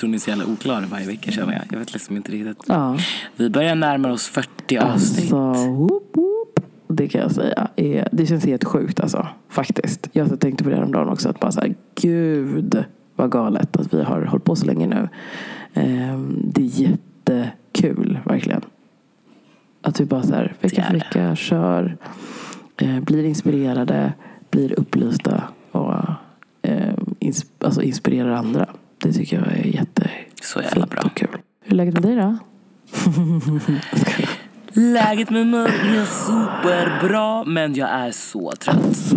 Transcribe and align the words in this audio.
intron 0.00 0.14
är 0.14 0.18
så 0.18 0.30
jävla 0.30 0.46
oklara 0.46 0.86
varje 0.90 1.06
vecka 1.06 1.30
känner 1.30 1.52
jag. 1.52 1.62
Jag 1.70 1.78
vet 1.78 1.92
liksom 1.92 2.16
inte 2.16 2.32
riktigt. 2.32 2.64
Ja. 2.66 2.98
Vi 3.36 3.50
börjar 3.50 3.74
närma 3.74 4.12
oss 4.12 4.28
40 4.28 4.78
avsnitt. 4.78 5.32
Alltså, 5.32 5.66
whoop, 5.66 6.10
whoop. 6.16 6.60
Det 6.88 7.08
kan 7.08 7.20
jag 7.20 7.32
säga. 7.32 7.68
Är, 7.76 8.08
det 8.12 8.26
känns 8.26 8.44
helt 8.44 8.64
sjukt 8.64 9.00
alltså. 9.00 9.26
Faktiskt. 9.48 10.08
Jag 10.12 10.40
tänkte 10.40 10.64
på 10.64 10.70
det 10.70 10.76
häromdagen 10.76 11.08
också. 11.08 11.28
Att 11.28 11.40
bara 11.40 11.52
så 11.52 11.60
här, 11.60 11.74
gud 11.94 12.84
vad 13.16 13.30
galet 13.30 13.76
att 13.76 13.94
vi 13.94 14.02
har 14.02 14.22
hållit 14.22 14.44
på 14.44 14.56
så 14.56 14.66
länge 14.66 14.86
nu. 14.86 15.08
Ehm, 15.74 16.42
det 16.44 16.62
är 16.62 16.80
jättekul 16.80 18.18
verkligen. 18.24 18.60
Att 19.82 20.00
vi 20.00 20.04
bara 20.04 20.22
så 20.22 20.34
här, 20.34 20.54
vecka 20.60 20.82
för 20.82 20.94
vecka 20.94 21.36
kör. 21.36 21.96
Eh, 22.76 23.00
blir 23.00 23.24
inspirerade. 23.24 24.12
Blir 24.50 24.80
upplysta. 24.80 25.42
Och 25.70 25.94
eh, 26.62 26.94
alltså 27.58 27.82
inspirerar 27.82 28.30
andra. 28.30 28.66
Det 29.02 29.12
tycker 29.12 29.36
jag 29.36 29.46
är 29.46 29.64
jätte 29.66 30.10
Så 30.42 30.62
jävla 30.62 30.86
bra. 30.86 31.02
och 31.04 31.16
kul. 31.16 31.28
Hur 31.64 31.72
är 31.72 31.76
läget 31.76 31.94
med 31.94 32.02
dig 32.02 32.16
då? 32.16 32.38
Läget 34.80 35.30
med 35.30 35.46
mig 35.46 35.62
är 35.66 36.04
superbra, 36.04 37.44
men 37.44 37.74
jag 37.74 37.88
är 37.90 38.10
så 38.10 38.52
trött. 38.52 39.12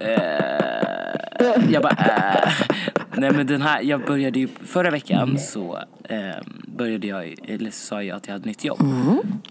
Eh, 0.00 1.72
jag 1.72 1.82
bara, 1.82 1.92
eh. 1.92 2.52
Nej 3.16 3.30
men 3.32 3.46
den 3.46 3.62
här, 3.62 3.80
jag 3.82 4.04
började 4.06 4.38
ju, 4.38 4.48
förra 4.64 4.90
veckan 4.90 5.38
så 5.38 5.78
eh, 6.04 6.18
började 6.76 7.06
jag, 7.06 7.34
eller 7.48 7.70
sa 7.70 8.02
jag 8.02 8.16
att 8.16 8.26
jag 8.26 8.32
hade 8.32 8.42
ett 8.42 8.46
nytt 8.46 8.64
jobb. 8.64 8.82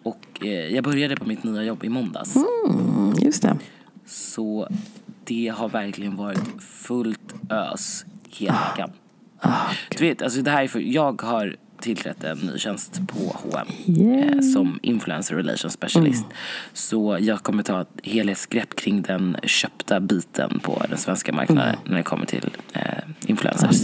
Och 0.04 0.26
eh, 0.42 0.50
jag 0.50 0.84
började 0.84 1.16
på 1.16 1.26
mitt 1.26 1.44
nya 1.44 1.64
jobb 1.64 1.84
i 1.84 1.90
måndags. 1.90 2.36
Mm, 2.36 3.14
just 3.22 3.42
det. 3.42 3.58
Så 4.06 4.68
det 5.24 5.54
har 5.56 5.70
verkligen 5.70 6.16
varit 6.16 6.62
fullt 6.62 7.34
ös 7.50 8.06
hela 8.30 8.60
veckan. 8.72 8.90
Du 9.90 10.08
vet, 10.08 10.22
alltså 10.22 10.42
det 10.42 10.52
här 10.52 10.64
är 10.64 10.68
för, 10.68 10.80
jag 10.80 11.22
har 11.22 11.56
tillträtt 11.80 12.24
en 12.24 12.38
ny 12.38 12.58
tjänst 12.58 13.02
på 13.08 13.38
H&M 13.44 13.68
eh, 14.12 14.42
som 14.42 14.80
influencer 14.82 15.36
relations 15.36 15.74
specialist. 15.74 16.26
Så 16.74 17.18
jag 17.22 17.44
kommer 17.44 17.64
ta 17.64 17.82
ett 17.82 18.00
helhetsgrepp 18.04 18.76
kring 18.76 19.02
den 19.02 19.38
köpta 19.44 20.00
biten 20.00 20.60
på 20.60 20.84
den 20.90 20.98
svenska 20.98 21.34
marknaden 21.34 21.76
när 21.86 21.98
det 21.98 22.04
kommer 22.04 22.26
till 22.26 22.50
eh, 22.74 22.82
influencers. 23.26 23.84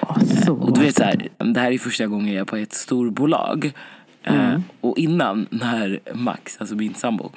Åh, 0.00 0.18
så 0.44 0.54
Och 0.54 0.74
du 0.74 0.80
vet 0.80 0.96
så 0.96 1.02
här, 1.02 1.28
det 1.38 1.60
här 1.60 1.72
är 1.72 1.78
första 1.78 2.06
gången 2.06 2.34
jag 2.34 2.40
är 2.40 2.44
på 2.44 2.56
ett 2.56 2.72
storbolag. 2.72 3.72
Eh, 4.22 4.60
och 4.80 4.98
innan 4.98 5.46
när 5.50 6.00
Max, 6.14 6.56
alltså 6.60 6.74
min 6.74 6.94
sambo, 6.94 7.30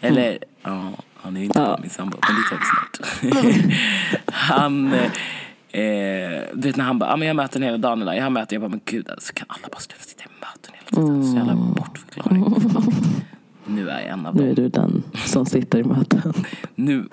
eller 0.00 0.38
ja, 0.62 0.92
han 1.14 1.36
är 1.36 1.40
ju 1.40 1.46
inte 1.46 1.58
bara 1.58 1.78
min 1.80 1.90
sambo, 1.90 2.18
men 2.28 2.36
det 2.36 2.42
tar 2.50 2.58
vi 2.58 3.32
snart. 3.34 3.72
han, 4.26 4.94
eh, 5.76 6.42
du 6.54 6.68
vet 6.68 6.76
när 6.76 6.84
han 6.84 6.98
bara, 6.98 7.12
ah, 7.12 7.16
men 7.16 7.28
jag 7.28 7.36
möter 7.36 7.60
hela 7.60 7.78
dagen 7.78 8.02
idag. 8.02 8.16
Jag 8.16 8.22
har 8.22 8.30
möten, 8.30 8.54
jag 8.54 8.62
bara, 8.62 8.68
men 8.68 8.80
gud 8.84 9.10
alltså, 9.10 9.32
kan 9.32 9.46
alla 9.48 9.68
bara 9.72 9.80
sluta 9.80 10.02
sitta 10.04 10.24
i 10.24 10.26
möten 10.40 10.74
hela 10.74 11.06
tiden? 11.06 11.30
Så 11.32 11.36
jävla 11.36 11.54
bortförklaring. 11.54 12.44
Nu 13.68 13.88
är 13.90 14.00
jag 14.00 14.08
en 14.08 14.26
av 14.26 14.36
Nu 14.36 14.40
dem. 14.42 14.50
är 14.50 14.54
du 14.54 14.68
den 14.68 15.02
som 15.26 15.46
sitter 15.46 15.78
i 15.78 15.84
möten. 15.84 16.32
Nu, 16.74 17.08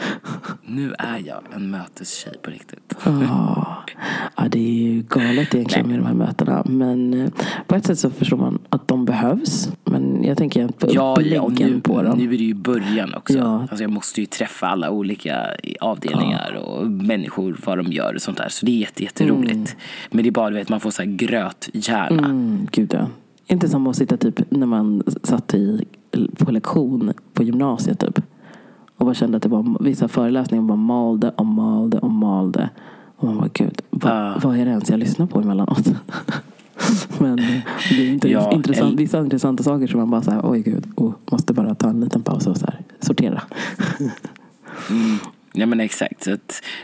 nu 0.65 0.93
är 0.99 1.17
jag 1.25 1.41
en 1.55 1.69
mötestjej 1.71 2.33
på 2.41 2.51
riktigt. 2.51 2.95
Ja, 3.05 3.83
ja, 4.37 4.43
det 4.49 4.59
är 4.59 4.73
ju 4.73 5.01
galet 5.01 5.55
egentligen 5.55 5.87
med 5.87 5.99
de 5.99 6.05
här 6.05 6.13
mötena. 6.13 6.63
Men 6.65 7.21
eh, 7.21 7.29
på 7.67 7.75
ett 7.75 7.85
sätt 7.85 7.99
så 7.99 8.09
förstår 8.09 8.37
man 8.37 8.59
att 8.69 8.87
de 8.87 9.05
behövs. 9.05 9.69
Men 9.83 10.23
jag 10.23 10.37
tänker 10.37 10.67
på 10.67 10.87
Ja, 10.91 11.21
ja 11.21 11.41
och 11.41 11.59
nu, 11.59 11.81
på 11.81 12.01
dem. 12.01 12.17
nu 12.17 12.23
är 12.33 12.37
det 12.37 12.43
ju 12.43 12.53
början 12.53 13.13
också. 13.13 13.37
Ja. 13.37 13.59
Alltså 13.61 13.81
jag 13.83 13.91
måste 13.91 14.19
ju 14.21 14.25
träffa 14.25 14.67
alla 14.67 14.89
olika 14.89 15.47
avdelningar 15.81 16.53
och 16.53 16.87
människor, 16.87 17.57
vad 17.65 17.77
de 17.77 17.91
gör 17.91 18.15
och 18.15 18.21
sånt 18.21 18.37
där. 18.37 18.49
Så 18.49 18.65
det 18.65 18.71
är 18.71 18.77
jätte, 18.77 19.03
jätteroligt. 19.03 19.75
Men 20.11 20.23
det 20.23 20.29
är 20.29 20.31
bara, 20.31 20.49
du 20.49 20.55
vet, 20.55 20.69
man 20.69 20.79
får 20.79 20.91
så 20.91 21.01
här 21.01 21.09
gröthjärna. 21.09 22.25
Mm, 22.27 22.67
gud 22.71 22.93
ja. 22.93 23.07
Inte 23.47 23.69
som 23.69 23.87
att 23.87 23.95
sitta 23.95 24.17
typ 24.17 24.51
när 24.51 24.67
man 24.67 25.03
satt 25.23 25.53
i, 25.53 25.85
på 26.37 26.51
lektion 26.51 27.13
på 27.33 27.43
gymnasiet 27.43 27.99
typ. 27.99 28.21
Och 28.97 29.05
bara 29.05 29.15
kände 29.15 29.37
att 29.37 29.43
det 29.43 29.49
var 29.49 29.83
vissa 29.83 30.07
föreläsningar 30.07 30.63
bara 30.63 30.75
malde 30.75 31.29
och 31.37 31.45
malde 31.45 31.99
och 31.99 32.11
malde. 32.11 32.69
Och 33.15 33.27
man 33.27 33.37
bara 33.37 33.49
gud, 33.53 33.81
vad, 33.89 34.11
Ja. 34.13 34.39
vad 34.43 34.57
är 34.57 34.65
det 34.65 34.71
ens 34.71 34.89
jag 34.89 34.99
lyssnar 34.99 35.25
på 35.27 35.39
emellanåt? 35.39 35.87
Men 37.19 37.35
det 37.89 38.07
är 38.07 38.09
inte 38.13 38.29
Ja, 38.29 38.51
intressant, 38.53 38.87
eller- 38.87 38.97
vissa 38.97 39.19
intressanta 39.19 39.63
saker 39.63 39.87
som 39.87 39.99
man 39.99 40.09
bara 40.09 40.21
säger 40.21 40.41
oj 40.51 40.59
gud, 40.61 40.87
oh, 40.95 41.13
måste 41.31 41.53
bara 41.53 41.75
ta 41.75 41.89
en 41.89 42.01
liten 42.01 42.21
paus 42.21 42.47
och 42.47 42.57
så 42.57 42.65
här, 42.65 42.79
sortera. 42.99 43.41
Ja 45.55 45.65
men 45.65 45.79
exakt. 45.79 46.23
Så 46.23 46.37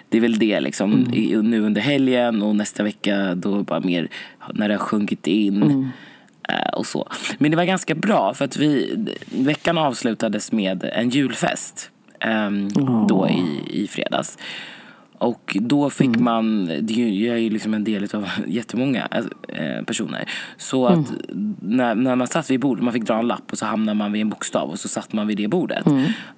det 0.09 0.17
är 0.17 0.21
väl 0.21 0.39
det 0.39 0.59
liksom. 0.59 1.13
I, 1.13 1.37
nu 1.41 1.61
under 1.61 1.81
helgen 1.81 2.41
och 2.41 2.55
nästa 2.55 2.83
vecka 2.83 3.35
då 3.35 3.63
bara 3.63 3.79
mer 3.79 4.07
när 4.53 4.67
det 4.67 4.73
har 4.73 4.79
sjunkit 4.79 5.27
in. 5.27 5.63
eh, 5.63 5.87
Och 6.73 6.85
så. 6.85 7.07
Men 7.37 7.51
det 7.51 7.57
var 7.57 7.63
ganska 7.63 7.95
bra 7.95 8.33
för 8.33 8.45
att 8.45 8.57
vi, 8.57 8.95
veckan 9.31 9.77
avslutades 9.77 10.51
med 10.51 10.89
en 10.93 11.09
julfest. 11.09 11.91
ehm, 12.19 12.69
Då 13.07 13.27
i, 13.29 13.63
i 13.83 13.87
fredags. 13.87 14.37
Och 15.17 15.57
då 15.61 15.89
fick 15.89 16.15
man, 16.19 16.65
det 16.65 16.93
är 16.93 16.97
ju- 16.97 17.25
jag 17.27 17.35
är 17.35 17.39
ju 17.39 17.49
liksom 17.49 17.73
en 17.73 17.83
del 17.83 18.07
av 18.13 18.29
jättemånga 18.47 19.07
eh, 19.47 19.83
personer. 19.85 20.29
Så 20.57 20.87
att 20.87 21.11
när, 21.61 21.95
när 21.95 22.15
man 22.15 22.27
satt 22.27 22.49
vid 22.51 22.59
bordet, 22.59 22.83
man 22.83 22.93
fick 22.93 23.03
dra 23.05 23.19
en 23.19 23.27
lapp 23.27 23.51
och 23.51 23.57
så 23.57 23.65
hamnade 23.65 23.97
man 23.97 24.11
vid 24.11 24.21
en 24.21 24.29
bokstav 24.29 24.69
och 24.69 24.79
så 24.79 24.87
satt 24.87 25.13
man 25.13 25.27
vid 25.27 25.37
det 25.37 25.47
bordet. 25.47 25.85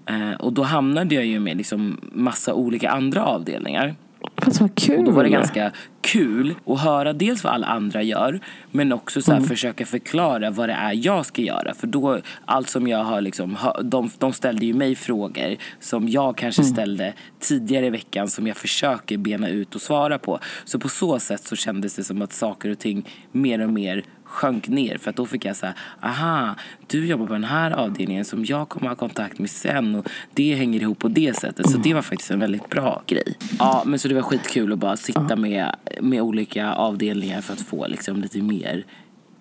Eh, 0.06 0.32
och 0.40 0.54
då 0.54 0.64
hamnade 0.64 1.16
jag 1.16 1.26
ju 1.26 1.40
med 1.40 1.58
liksom 1.58 1.98
massa 2.14 2.54
olika 2.54 2.90
andra 2.90 3.26
avdelningar. 3.26 3.96
Fast 4.38 4.62
vad 4.62 4.76
kul. 4.76 4.98
Och 5.00 5.04
då 5.06 5.12
var 5.12 5.24
det 5.24 5.30
ganska 5.30 5.72
kul 6.02 6.56
att 6.66 6.80
höra 6.80 7.14
dels 7.14 7.44
vad 7.44 7.54
alla 7.54 7.68
andra 7.68 8.04
gör 8.04 8.40
men 8.72 8.94
också 8.94 9.22
så 9.22 9.34
här 9.34 9.42
försöka 9.42 9.86
förklara 9.86 10.50
vad 10.50 10.70
det 10.70 10.74
är 10.74 10.94
jag 10.94 11.26
ska 11.26 11.42
göra. 11.42 11.74
För 11.74 11.88
då, 11.88 12.20
allt 12.46 12.70
som 12.70 12.88
jag 12.88 13.04
har 13.04 13.22
liksom, 13.22 13.58
de, 13.84 14.10
de 14.18 14.34
ställde 14.34 14.66
ju 14.66 14.74
mig 14.74 14.96
frågor 14.96 15.56
som 15.80 16.10
jag 16.10 16.38
kanske 16.38 16.64
ställde 16.64 17.14
tidigare 17.40 17.86
i 17.86 17.90
veckan 17.90 18.28
som 18.28 18.48
jag 18.48 18.58
försöker 18.58 19.18
bena 19.18 19.50
ut 19.50 19.76
och 19.76 19.82
svara 19.82 20.20
på. 20.20 20.40
Så 20.66 20.80
på 20.80 20.90
så 20.90 21.20
sätt 21.20 21.44
så 21.44 21.56
kändes 21.56 21.96
det 21.96 22.04
som 22.04 22.22
att 22.22 22.34
saker 22.34 22.70
och 22.70 22.80
ting 22.80 23.10
mer 23.32 23.62
och 23.62 23.70
mer 23.70 24.04
sjönk 24.32 24.68
ner 24.68 24.98
för 24.98 25.10
att 25.10 25.16
då 25.16 25.26
fick 25.26 25.46
jag 25.46 25.56
säga 25.56 25.74
aha, 26.02 26.56
du 26.88 27.06
jobbar 27.06 27.28
på 27.28 27.34
den 27.34 27.44
här 27.44 27.72
avdelningen 27.72 28.26
som 28.26 28.46
jag 28.46 28.70
kommer 28.70 28.88
ha 28.88 28.96
kontakt 28.96 29.40
med 29.40 29.50
sen 29.50 29.96
och 29.96 30.10
det 30.34 30.56
hänger 30.56 30.82
ihop 30.82 31.00
på 31.00 31.08
det 31.08 31.38
sättet. 31.38 31.70
Så 31.70 31.78
det 31.78 31.94
var 31.94 32.02
faktiskt 32.02 32.32
en 32.32 32.40
väldigt 32.40 32.70
bra 32.70 33.04
grej. 33.08 33.38
Ja, 33.60 33.84
men 33.86 34.00
så 34.00 34.08
det 34.08 34.16
var 34.16 34.22
skitkul 34.22 34.74
att 34.74 34.80
bara 34.80 34.98
sitta 34.98 35.36
med, 35.36 35.76
med 36.02 36.22
olika 36.22 36.74
avdelningar 36.74 37.42
för 37.42 37.54
att 37.54 37.62
få 37.62 37.88
liksom 37.88 38.22
lite 38.22 38.42
mer 38.42 38.86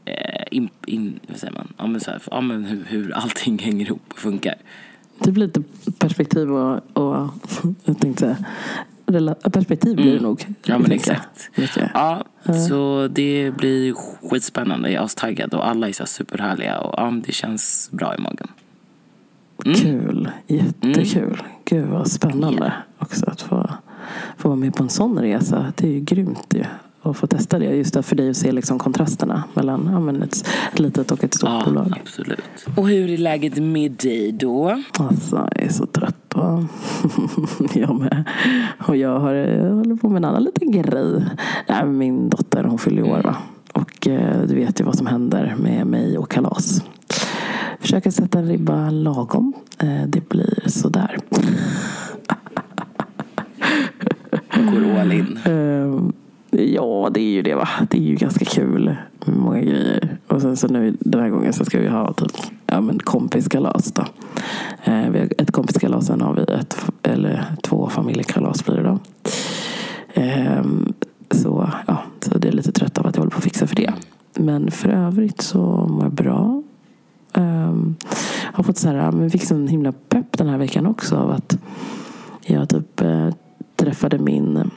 eh, 0.04 0.44
in, 0.50 0.68
in, 0.86 1.20
vad 1.28 1.36
säger 1.36 1.54
man? 1.54 1.72
Ja, 1.78 1.86
men 1.86 2.00
så 2.00 2.10
här, 2.10 2.22
ja, 2.30 2.40
men 2.40 2.64
hur, 2.64 2.84
hur 2.84 3.12
allting 3.12 3.58
hänger 3.62 3.86
ihop 3.86 4.02
och 4.08 4.18
funkar. 4.18 4.54
Typ 5.20 5.36
lite 5.36 5.62
perspektiv 5.98 6.52
och, 6.52 6.80
och 6.92 7.28
jag 7.84 8.00
tänkte 8.00 8.36
säga, 9.10 9.34
perspektiv 9.52 9.96
blir 9.96 10.14
det 10.14 10.20
nog. 10.20 10.42
Mm. 10.42 10.54
Ja 10.64 10.78
men 10.78 10.92
exakt. 10.92 11.50
Mycket. 11.54 11.90
Ja, 11.94 12.24
så 12.68 13.08
det 13.12 13.50
blir 13.56 13.94
skitspännande. 14.30 14.90
Jag 14.90 15.00
är 15.00 15.04
astaggad 15.04 15.54
och 15.54 15.68
alla 15.68 15.88
är 15.88 15.92
så 15.92 16.02
här 16.02 16.08
superhärliga 16.08 16.78
och 16.78 16.94
ja, 16.96 17.20
det 17.26 17.32
känns 17.32 17.88
bra 17.92 18.14
i 18.14 18.20
magen. 18.20 18.48
Kul, 19.64 20.30
jättekul. 20.46 21.42
Gud 21.64 21.86
vad 21.86 22.10
spännande 22.10 22.72
också 22.98 23.26
att 23.30 23.42
få, 23.42 23.70
få 24.36 24.48
vara 24.48 24.56
med 24.58 24.74
på 24.74 24.82
en 24.82 24.88
sån 24.88 25.18
resa. 25.18 25.72
Det 25.76 25.86
är 25.86 25.92
ju 25.92 26.00
grymt 26.00 26.46
ju. 26.54 26.64
Att 27.02 27.16
få 27.16 27.26
testa 27.26 27.58
det. 27.58 27.64
Just 27.64 28.04
för 28.04 28.16
dig 28.16 28.30
att 28.30 28.36
se 28.36 28.52
liksom 28.52 28.78
kontrasterna 28.78 29.44
mellan 29.54 29.88
ja, 29.92 30.00
men 30.00 30.22
ett, 30.22 30.46
ett 30.72 30.78
litet 30.78 31.10
och 31.10 31.24
ett 31.24 31.34
stort 31.34 31.50
Ja, 31.50 31.62
bolag. 31.66 31.94
absolut. 32.02 32.40
Och 32.76 32.88
hur 32.88 33.10
är 33.10 33.18
läget 33.18 33.56
med 33.62 33.92
dig 33.92 34.32
då? 34.32 34.82
Alltså, 34.98 35.48
jag 35.54 35.64
är 35.64 35.72
så 35.72 35.86
trött 35.86 36.34
jag 37.74 37.94
med. 38.00 38.24
Och 38.86 38.96
jag 38.96 39.20
har, 39.20 39.32
jag 39.32 39.74
håller 39.74 39.96
på 39.96 40.08
med 40.08 40.16
en 40.16 40.24
annan 40.24 40.44
liten 40.44 40.70
grej. 40.72 41.24
Nej, 41.68 41.86
min 41.86 42.28
dotter 42.28 42.64
hon 42.64 42.78
fyller 42.78 43.02
år 43.02 43.20
va. 43.22 43.36
Och 43.72 44.08
eh, 44.08 44.42
du 44.48 44.54
vet 44.54 44.80
ju 44.80 44.84
vad 44.84 44.98
som 44.98 45.06
händer 45.06 45.56
med 45.58 45.86
mig 45.86 46.18
och 46.18 46.30
kalas. 46.30 46.82
Försöker 47.80 48.10
sätta 48.10 48.38
en 48.38 48.46
ribba 48.48 48.90
lagom. 48.90 49.52
Eh, 49.78 50.02
det 50.06 50.28
blir 50.28 50.62
sådär. 50.66 51.18
Går 54.70 55.00
all 55.00 55.12
in. 55.12 55.38
Ehm, 55.44 56.12
ja, 56.50 57.10
det 57.14 57.20
är 57.20 57.32
ju 57.32 57.42
det 57.42 57.54
va. 57.54 57.68
Det 57.90 57.98
är 57.98 58.02
ju 58.02 58.14
ganska 58.14 58.44
kul 58.44 58.96
med 59.24 59.36
många 59.36 59.60
grejer. 59.60 60.18
Och 60.26 60.42
sen 60.42 60.56
så 60.56 60.68
nu 60.68 60.96
den 61.00 61.20
här 61.20 61.28
gången 61.28 61.52
så 61.52 61.64
ska 61.64 61.80
vi 61.80 61.88
ha 61.88 62.12
typ 62.12 62.32
ja, 62.66 62.80
men 62.80 62.98
kompiskalas 62.98 63.92
då. 63.92 64.02
Eh, 64.84 65.10
vi 65.10 65.18
har 65.18 65.28
ett 65.38 65.50
kompiskalas, 65.50 66.06
sen 66.06 66.20
har 66.20 66.34
vi 66.34 66.42
ett 66.42 66.86
eller 67.02 67.44
två 67.62 67.88
familjekalas 67.88 68.64
blir 68.64 68.76
det 68.76 68.82
då. 68.82 68.98
Ehm, 70.14 70.92
så 71.30 71.70
ja, 71.86 72.02
så 72.20 72.38
det 72.38 72.48
är 72.48 72.52
lite 72.52 72.72
trött 72.72 72.98
av 72.98 73.06
att 73.06 73.16
jag 73.16 73.20
håller 73.20 73.30
på 73.30 73.38
att 73.38 73.44
fixa 73.44 73.66
för 73.66 73.76
det. 73.76 73.92
Men 74.34 74.70
för 74.70 74.88
övrigt 74.88 75.40
så 75.40 75.58
mår 75.90 76.02
jag 76.02 76.12
bra. 76.12 76.62
Um, 77.34 77.96
har 78.52 78.64
fått 78.64 78.78
så 78.78 78.88
här, 78.88 79.12
men 79.12 79.30
fick 79.30 79.44
sån 79.44 79.68
himla 79.68 79.92
pepp 79.92 80.38
den 80.38 80.48
här 80.48 80.58
veckan 80.58 80.86
också 80.86 81.16
av 81.16 81.30
att 81.30 81.58
jag 82.42 82.68
typ 82.68 83.00
eh, 83.00 83.28
träffade 83.80 84.18
min 84.18 84.70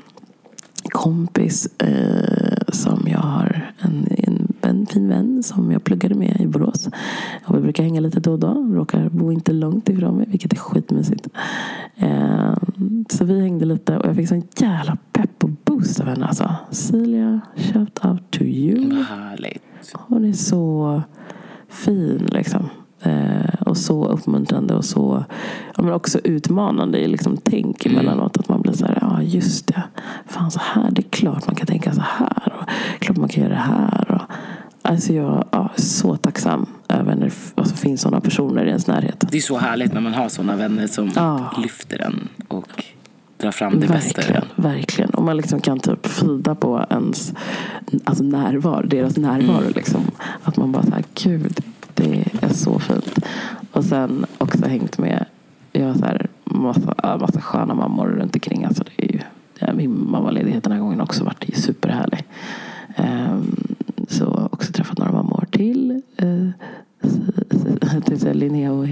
kompis 0.83 1.81
eh, 1.81 2.57
som 2.67 3.07
jag 3.07 3.19
har 3.19 3.71
en, 3.79 4.07
en, 4.17 4.53
en 4.61 4.85
fin 4.85 5.07
vän 5.07 5.43
som 5.43 5.71
jag 5.71 5.83
pluggade 5.83 6.15
med 6.15 6.41
i 6.41 6.47
Borås. 6.47 6.89
Och 7.45 7.57
vi 7.57 7.61
brukar 7.61 7.83
hänga 7.83 8.01
lite 8.01 8.19
då 8.19 8.31
och 8.31 8.39
då. 8.39 8.53
Råkar 8.73 9.09
bo 9.09 9.31
inte 9.31 9.53
långt 9.53 9.89
ifrån 9.89 10.17
mig, 10.17 10.27
vilket 10.29 10.53
är 10.53 10.57
skitmysigt. 10.57 11.27
Eh, 11.95 12.53
så 13.09 13.25
vi 13.25 13.41
hängde 13.41 13.65
lite 13.65 13.97
och 13.97 14.05
jag 14.05 14.15
fick 14.15 14.27
sån 14.27 14.43
jävla 14.57 14.97
pepp 15.11 15.43
och 15.43 15.49
boost 15.49 15.99
av 15.99 16.05
henne. 16.05 16.25
Alltså. 16.25 16.55
Celia, 16.71 17.41
shout 17.55 18.05
out 18.05 18.31
to 18.31 18.43
you. 18.43 19.03
Härligt. 19.03 19.93
Hon 19.93 20.25
är 20.25 20.33
så 20.33 21.01
fin 21.69 22.27
liksom. 22.31 22.69
Eh, 23.05 23.61
och 23.65 23.77
så 23.77 24.05
uppmuntrande 24.07 24.73
och 24.75 24.85
så 24.85 25.25
ja, 25.77 25.83
men 25.83 25.93
också 25.93 26.19
utmanande 26.23 26.99
i 26.99 27.07
liksom, 27.07 27.37
tänk 27.43 27.85
emellanåt. 27.85 28.37
Att 28.37 28.49
man 28.49 28.61
blir 28.61 28.73
så 28.73 28.85
här, 28.85 28.97
ja 29.01 29.21
just 29.21 29.67
det. 29.67 29.83
Fan 30.27 30.51
så 30.51 30.59
här, 30.63 30.91
det 30.91 31.01
är 31.01 31.09
klart 31.09 31.47
man 31.47 31.55
kan 31.55 31.67
tänka 31.67 31.93
så 31.93 32.01
här. 32.01 32.53
Och 32.59 32.69
klart 32.99 33.17
man 33.17 33.29
kan 33.29 33.43
göra 33.43 33.53
det 33.53 33.59
här. 33.59 34.11
Och, 34.11 34.21
alltså 34.81 35.13
jag 35.13 35.45
ja, 35.51 35.69
är 35.75 35.81
så 35.81 36.15
tacksam 36.17 36.65
över 36.89 37.15
när 37.15 37.25
det 37.25 37.33
alltså, 37.55 37.75
finns 37.75 38.01
sådana 38.01 38.21
personer 38.21 38.65
i 38.65 38.67
ens 38.67 38.87
närhet. 38.87 39.25
Det 39.31 39.37
är 39.37 39.41
så 39.41 39.57
härligt 39.57 39.93
när 39.93 40.01
man 40.01 40.13
har 40.13 40.29
såna 40.29 40.55
vänner 40.55 40.87
som 40.87 41.11
Ja. 41.15 41.51
lyfter 41.63 42.01
en 42.01 42.27
och 42.47 42.83
drar 43.37 43.51
fram 43.51 43.79
det 43.79 43.87
bästa 43.87 44.21
Verkligen, 44.21 44.43
en. 44.57 44.63
verkligen. 44.63 45.09
Och 45.09 45.23
man 45.23 45.37
liksom 45.37 45.61
kan 45.61 45.79
typ 45.79 46.07
fida 46.07 46.55
på 46.55 46.85
ens 46.89 47.33
alltså 48.03 48.23
närvaro, 48.23 48.87
deras 48.87 49.17
närvaro. 49.17 49.61
Mm. 49.61 49.73
Liksom. 49.75 50.01
Att 50.43 50.57
man 50.57 50.71
bara 50.71 50.83
såhär, 50.83 51.03
gud, 51.23 51.59
det 51.93 52.25
är 52.41 52.53
så 52.53 52.79
fint. 52.79 53.19
Och 53.71 53.83
sen 53.83 54.25
också 54.37 54.65
hängt 54.65 54.97
med, 54.97 55.25
jag 55.71 55.87
har 55.87 55.93
så 55.93 56.05
här 56.05 56.27
massa, 56.43 57.17
massa 57.19 57.41
sköna 57.41 57.73
mammor 57.73 58.07
runt 58.07 58.35
omkring. 58.35 58.65
Alltså 58.65 58.83
det 58.83 59.05
är 59.05 59.11
ju, 59.11 59.19
min 59.73 60.11
mammaledighet 60.11 60.63
den 60.63 60.73
här 60.73 60.79
gången 60.79 60.99
har 60.99 61.05
också 61.05 61.23
varit 61.23 61.57
superhärlig. 61.57 62.25
Um, 62.97 63.75
så 64.07 64.49
också 64.51 64.71
träffat 64.71 64.97
några 64.97 65.11
mammor 65.11 65.45
till. 65.51 66.01
Uh, 66.23 66.49
till 68.05 68.37
Linnea 68.37 68.71
och 68.71 68.87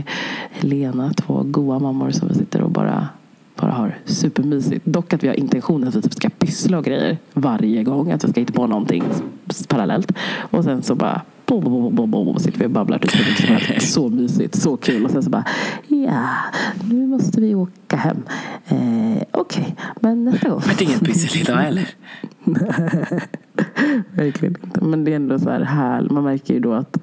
Helena, 0.51 1.13
två 1.13 1.43
goa 1.43 1.79
mammor 1.79 2.11
som 2.11 2.27
vi 2.27 2.33
sitter 2.33 2.61
och 2.61 2.71
bara 2.71 3.07
bara 3.61 3.71
har 3.71 3.97
supermysigt. 4.05 4.85
Dock 4.85 5.13
att 5.13 5.23
vi 5.23 5.27
har 5.27 5.35
intentionen 5.35 5.87
att 5.87 5.95
vi 5.95 6.01
typ 6.01 6.13
ska 6.13 6.29
pyssla 6.29 6.77
och 6.77 6.85
grejer 6.85 7.17
varje 7.33 7.83
gång. 7.83 8.11
Att 8.11 8.23
vi 8.23 8.29
ska 8.29 8.39
hitta 8.39 8.53
på 8.53 8.67
någonting 8.67 9.03
parallellt. 9.67 10.11
Och 10.51 10.63
sen 10.63 10.83
så 10.83 10.95
bara 10.95 11.21
bo, 11.51 11.61
bo, 11.61 11.69
bo, 11.69 11.89
bo, 11.89 12.05
bo, 12.07 12.23
bo, 12.25 12.39
sitter 12.39 12.59
vi 12.59 12.65
och 12.65 12.71
babblar. 12.71 12.99
Typ, 12.99 13.81
så 13.81 14.09
mysigt, 14.09 14.55
så 14.55 14.77
kul. 14.77 15.05
Och 15.05 15.11
sen 15.11 15.23
så 15.23 15.29
bara 15.29 15.45
ja, 15.87 16.29
nu 16.83 17.07
måste 17.07 17.41
vi 17.41 17.55
åka 17.55 17.97
hem. 17.97 18.23
Eh, 18.67 19.23
Okej, 19.31 19.75
men 19.99 20.25
nästa 20.25 20.49
gång. 20.49 20.61
Det 20.65 20.83
är 20.83 20.87
inget 20.87 21.05
pyssel 21.05 21.41
idag 21.41 21.55
heller. 21.55 21.87
Verkligen 24.15 24.55
inte. 24.63 24.81
Men 24.81 25.03
det 25.03 25.11
är 25.11 25.15
ändå 25.15 25.39
så 25.39 25.49
här, 25.49 25.61
här 25.61 26.01
Man 26.01 26.23
märker 26.23 26.53
ju 26.53 26.59
då 26.59 26.73
att 26.73 26.97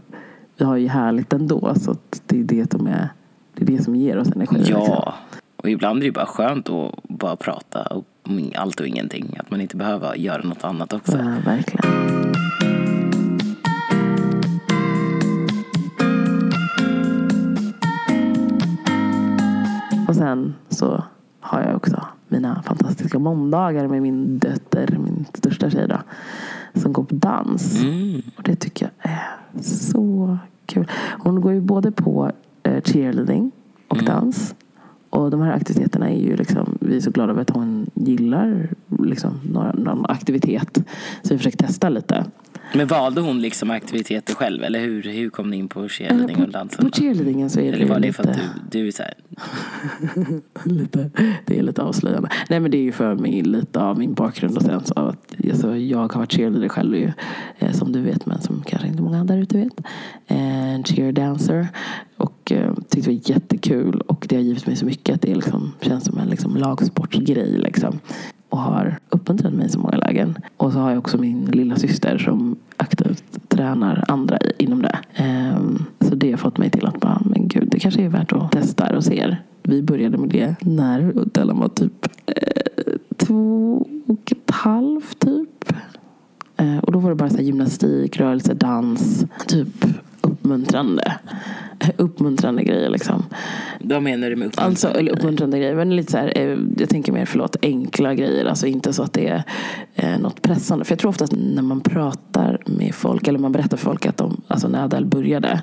vi 0.57 0.65
har 0.65 0.77
ju 0.77 0.89
härligt 0.89 1.33
ändå. 1.33 1.75
Så 1.75 1.97
det 2.27 2.41
är 2.41 2.45
det 2.45 2.73
som, 2.73 2.87
är, 2.87 3.09
det 3.55 3.63
är 3.63 3.67
det 3.67 3.83
som 3.85 3.97
ger 3.97 4.19
oss 4.19 4.29
energi. 4.29 4.59
liksom. 4.59 4.75
Ja, 4.77 5.15
och 5.57 5.71
ibland 5.71 6.03
är 6.03 6.07
det 6.07 6.13
bara 6.13 6.27
skönt 6.27 6.69
att 6.71 7.03
bara 7.03 7.37
prata 7.37 7.83
om 8.23 8.51
allt 8.55 8.81
och 8.81 8.87
ingenting. 8.87 9.37
Att 9.41 9.51
man 9.51 9.61
inte 9.61 9.77
behöver 9.77 10.15
göra 10.15 10.43
något 10.43 10.65
annat 10.65 10.93
också. 10.93 11.19
Ja, 11.19 11.35
verkligen. 11.45 12.48
Sen 20.29 20.55
så 20.69 21.05
har 21.41 21.61
jag 21.63 21.77
också 21.77 22.07
mina 22.29 22.63
fantastiska 22.63 23.19
måndagar 23.19 23.89
med 23.89 24.03
min 24.03 24.39
dotter, 24.39 24.99
min 24.99 25.25
största 25.35 25.71
tjej 25.71 25.89
då, 25.89 25.99
som 26.81 26.93
går 26.93 27.05
på 27.05 27.15
dans. 27.15 27.83
Mm. 27.83 28.23
Och 28.37 28.43
det 28.43 28.57
tycker 28.57 28.91
jag 29.01 29.13
är 29.13 29.63
så 29.63 30.39
kul. 30.67 30.91
Hon 31.19 31.41
går 31.41 31.53
ju 31.53 31.61
både 31.61 31.93
på 31.93 32.33
eh, 32.63 32.83
cheerleading 32.83 33.51
och 33.89 34.05
dans. 34.05 34.55
Och 35.11 35.31
de 35.31 35.41
här 35.41 35.53
aktiviteterna 35.53 36.11
är 36.11 36.21
ju 36.21 36.37
liksom, 36.37 36.79
vi 36.81 36.97
är 36.97 37.01
så 37.01 37.11
glada 37.11 37.33
över 37.33 37.43
att 37.43 37.51
hon 37.51 37.91
gillar 37.95 38.69
liksom 38.99 39.41
några, 39.53 39.73
någon 39.73 40.07
aktivitet. 40.07 40.79
Så 41.23 41.35
vi 41.35 41.39
försöker 41.39 41.59
testa 41.59 41.89
lite. 41.89 42.25
Men 42.75 42.87
valde 42.87 43.21
hon 43.21 43.41
liksom 43.41 43.71
aktiviteter 43.71 44.35
själv? 44.35 44.63
Eller 44.65 44.81
hur, 44.81 45.03
hur 45.03 45.31
kom 45.31 45.51
ni 45.51 45.57
in 45.57 45.69
på 45.69 45.89
cheerleading 45.89 46.43
och 46.43 46.49
dansen? 46.49 46.85
på 46.85 46.97
cheerleadingen 46.97 47.51
så 47.51 47.61
är 47.61 47.73
det 47.73 47.77
Eller 47.77 47.87
var 47.87 48.01
det 48.01 48.13
för 48.13 48.23
att 48.23 48.37
lite, 48.37 48.51
du, 48.71 48.81
du 48.81 48.89
är 48.89 48.93
så 48.93 49.03
här, 49.03 49.15
lite, 50.65 51.11
det 51.47 51.59
är 51.59 51.63
lite 51.63 51.83
avslöjande. 51.83 52.29
Nej 52.49 52.61
men 52.61 52.71
det 52.71 52.77
är 52.79 52.83
ju 52.83 52.93
för 52.93 53.15
mig 53.15 53.43
lite 53.43 53.81
av 53.81 53.99
min 53.99 54.15
bakgrund 54.15 54.57
och 54.57 54.63
sen 54.63 54.85
så 54.85 54.95
att 54.95 55.35
alltså, 55.51 55.77
jag 55.77 55.99
har 55.99 56.19
varit 56.19 56.33
cheerleader 56.33 56.69
själv 56.69 56.95
ju, 56.95 57.13
eh, 57.59 57.73
som 57.73 57.93
du 57.93 58.01
vet 58.01 58.27
men 58.27 58.41
som 58.41 58.63
kanske 58.67 58.89
inte 58.89 59.03
många 59.03 59.25
där 59.25 59.39
ute 59.39 59.59
vet. 59.59 59.81
Eh, 60.27 60.83
cheerdancer 60.85 61.69
och 62.17 62.53
eh, 62.53 62.75
tyckte 62.75 63.11
det 63.11 63.17
var 63.17 63.31
jättekul 63.31 64.01
och 64.01 64.27
det 64.29 64.37
har 64.37 64.43
givit 64.43 64.67
mig 64.67 64.77
så 64.77 64.85
mycket 64.85 65.15
att 65.15 65.23
det 65.23 65.35
liksom, 65.35 65.73
känns 65.81 66.05
som 66.05 66.19
en 66.19 66.29
liksom, 66.29 66.57
lagsportsgrej 66.57 67.59
liksom. 67.59 68.01
Och 68.49 68.59
har 68.59 68.99
uppmuntrat 69.09 69.53
mig 69.53 69.67
i 69.67 69.69
så 69.69 69.79
många 69.79 69.97
lägen. 69.97 70.39
Och 70.57 70.73
så 70.73 70.79
har 70.79 70.91
jag 70.91 70.99
också 70.99 71.19
min 71.19 71.45
lilla 71.45 71.77
syster 71.77 72.19
som 72.19 72.57
aktivt 72.77 73.49
tränar 73.49 74.05
andra 74.09 74.39
inom 74.59 74.83
det. 74.83 74.99
Ehm, 75.15 75.85
så 76.01 76.15
det 76.15 76.31
har 76.31 76.39
fått 76.39 76.59
mig 76.59 76.71
till 76.71 76.87
att 76.87 77.01
bara, 77.01 77.23
men 77.25 77.49
gud, 77.49 77.69
det 77.71 77.79
kanske 77.79 78.03
är 78.03 78.09
värt 78.09 78.33
att 78.33 78.53
testa 78.53 78.97
och 78.97 79.05
se. 79.05 79.37
Vi 79.63 79.83
började 79.83 80.19
med 80.19 80.29
det 80.31 80.57
när 80.61 81.13
Dellan 81.33 81.59
var 81.61 81.69
typ 81.69 82.07
eh, 82.27 82.93
två 83.17 83.87
och 84.07 84.33
ett 84.33 84.51
halvt 84.51 85.19
typ. 85.19 85.73
Eh, 86.57 86.79
Och 86.79 86.93
då 86.93 86.99
var 86.99 87.11
det 87.11 87.17
bara 87.17 87.31
så 87.31 87.37
här 87.37 87.43
gymnastik, 87.45 88.17
rörelse, 88.21 88.55
dans, 88.55 89.27
typ 89.47 89.85
uppmuntrande. 90.21 91.13
Uppmuntrande 91.97 92.63
grejer 92.63 92.91
liksom. 92.91 93.25
vad 93.81 94.03
menar 94.03 94.31
du 94.31 94.37
med 94.37 94.47
uppmuntran? 94.47 94.67
Alltså, 94.67 94.89
eller 94.89 95.13
uppmuntrande 95.13 95.59
grejer. 95.59 95.75
Men 95.75 95.97
lite 95.97 96.13
så 96.13 96.19
här, 96.19 96.33
eh, 96.37 96.59
jag 96.79 96.89
tänker 96.89 97.13
mer, 97.13 97.25
förlåt, 97.25 97.57
enkla 97.63 98.15
grejer. 98.15 98.45
Alltså 98.45 98.67
inte 98.67 98.93
så 98.93 99.03
att 99.03 99.13
det 99.13 99.29
är 99.29 99.43
eh, 99.95 100.19
något 100.19 100.43
pressande. 100.43 100.85
För 100.85 100.93
jag 100.93 100.99
tror 100.99 101.09
ofta 101.09 101.25
att 101.25 101.33
när 101.33 101.63
man 101.63 101.81
pratar 101.81 102.63
med 102.67 102.95
folk, 102.95 103.29
eller 103.29 103.39
man 103.39 103.53
berättar 103.53 103.77
för 103.77 103.85
folk 103.85 104.07
att 104.07 104.17
de, 104.17 104.41
alltså 104.49 104.69
när 104.69 104.85
Adele 104.85 105.07
började 105.07 105.63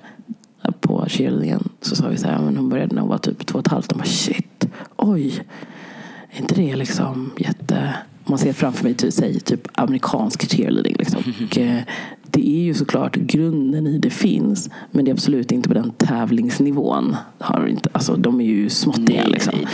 på 0.79 1.05
cheerleadingen 1.07 1.69
så 1.81 1.95
sa 1.95 2.07
vi 2.07 2.17
så 2.17 2.27
här, 2.27 2.39
men 2.39 2.57
hon 2.57 2.69
började 2.69 2.95
när 2.95 3.01
hon 3.01 3.10
var 3.10 3.17
typ 3.17 3.45
två 3.45 3.60
och 3.60 3.65
ett 3.65 3.72
halvt. 3.72 3.89
De 3.89 3.98
bara 3.98 4.05
shit, 4.05 4.67
oj. 4.95 5.43
Är 6.31 6.41
inte 6.41 6.55
det 6.55 6.75
liksom 6.75 7.31
jätte... 7.38 7.95
Man 8.27 8.38
ser 8.38 8.53
framför 8.53 8.84
mig 8.84 8.93
typ, 8.93 9.13
säg, 9.13 9.39
typ 9.39 9.67
amerikansk 9.74 10.51
cheerleading. 10.51 10.95
Liksom. 11.00 11.24
Och, 11.45 11.57
eh, 11.57 11.81
det 12.36 12.50
är 12.50 12.62
ju 12.63 12.74
såklart 12.74 13.15
grunden 13.15 13.88
i 13.88 13.98
det 13.98 14.10
finns. 14.10 14.70
Men 14.92 15.06
det 15.06 15.12
är 15.12 15.13
absolut 15.13 15.51
inte 15.51 15.68
på 15.70 15.74
den 15.74 15.92
tävlingsnivån. 15.92 17.15
Har 17.39 17.68
inte, 17.68 17.89
alltså, 17.92 18.15
de 18.15 18.42
är 18.42 18.46
ju 18.46 18.70
småttingar. 18.70 19.24
Nej, 19.24 19.32
Liksom. 19.32 19.54
nej, 19.58 19.68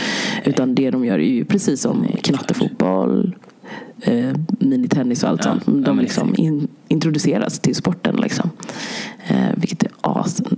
Utan 0.44 0.74
det 0.74 0.90
de 0.90 1.04
gör 1.04 1.18
är 1.18 1.32
ju 1.32 1.44
precis 1.44 1.80
som 1.80 2.06
knattefotboll, 2.22 3.34
eh, 4.00 4.30
minitennis 4.58 5.22
och 5.22 5.28
allt 5.28 5.44
Ja, 5.44 5.50
sånt. 5.52 5.62
ja, 5.66 5.72
De 5.72 5.96
men 5.96 6.02
liksom 6.04 6.34
in, 6.36 6.68
introduceras 6.88 7.58
till 7.58 7.74
sporten. 7.74 8.16
Liksom. 8.16 8.50
Eh, 9.26 9.36
vilket 9.56 9.82
är 9.82 9.90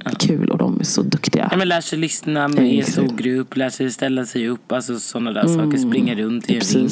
askul 0.04 0.50
och 0.50 0.58
de 0.58 0.80
är 0.80 0.84
så 0.84 1.02
duktiga. 1.02 1.48
Ja, 1.50 1.56
men 1.56 1.68
lär 1.68 1.80
sig 1.80 1.98
lyssna 1.98 2.48
med 2.48 2.72
i 2.74 2.78
en 2.78 2.84
stor 2.86 3.16
grupp, 3.16 3.56
lär 3.56 3.70
sig 3.70 3.90
ställa 3.90 4.26
sig 4.26 4.48
upp, 4.48 4.72
alltså 4.72 4.98
sådana 5.00 5.32
där 5.32 5.46
saker. 5.46 5.78
Springa 5.78 6.14
runt 6.14 6.50
i 6.50 6.54
en 6.54 6.60
precis. 6.60 6.74
ring. 6.76 6.84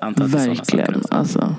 Alltså, 0.00 0.28
saker. 0.28 0.46
Verkligen. 0.48 0.94
också. 0.96 1.14
Alltså. 1.14 1.54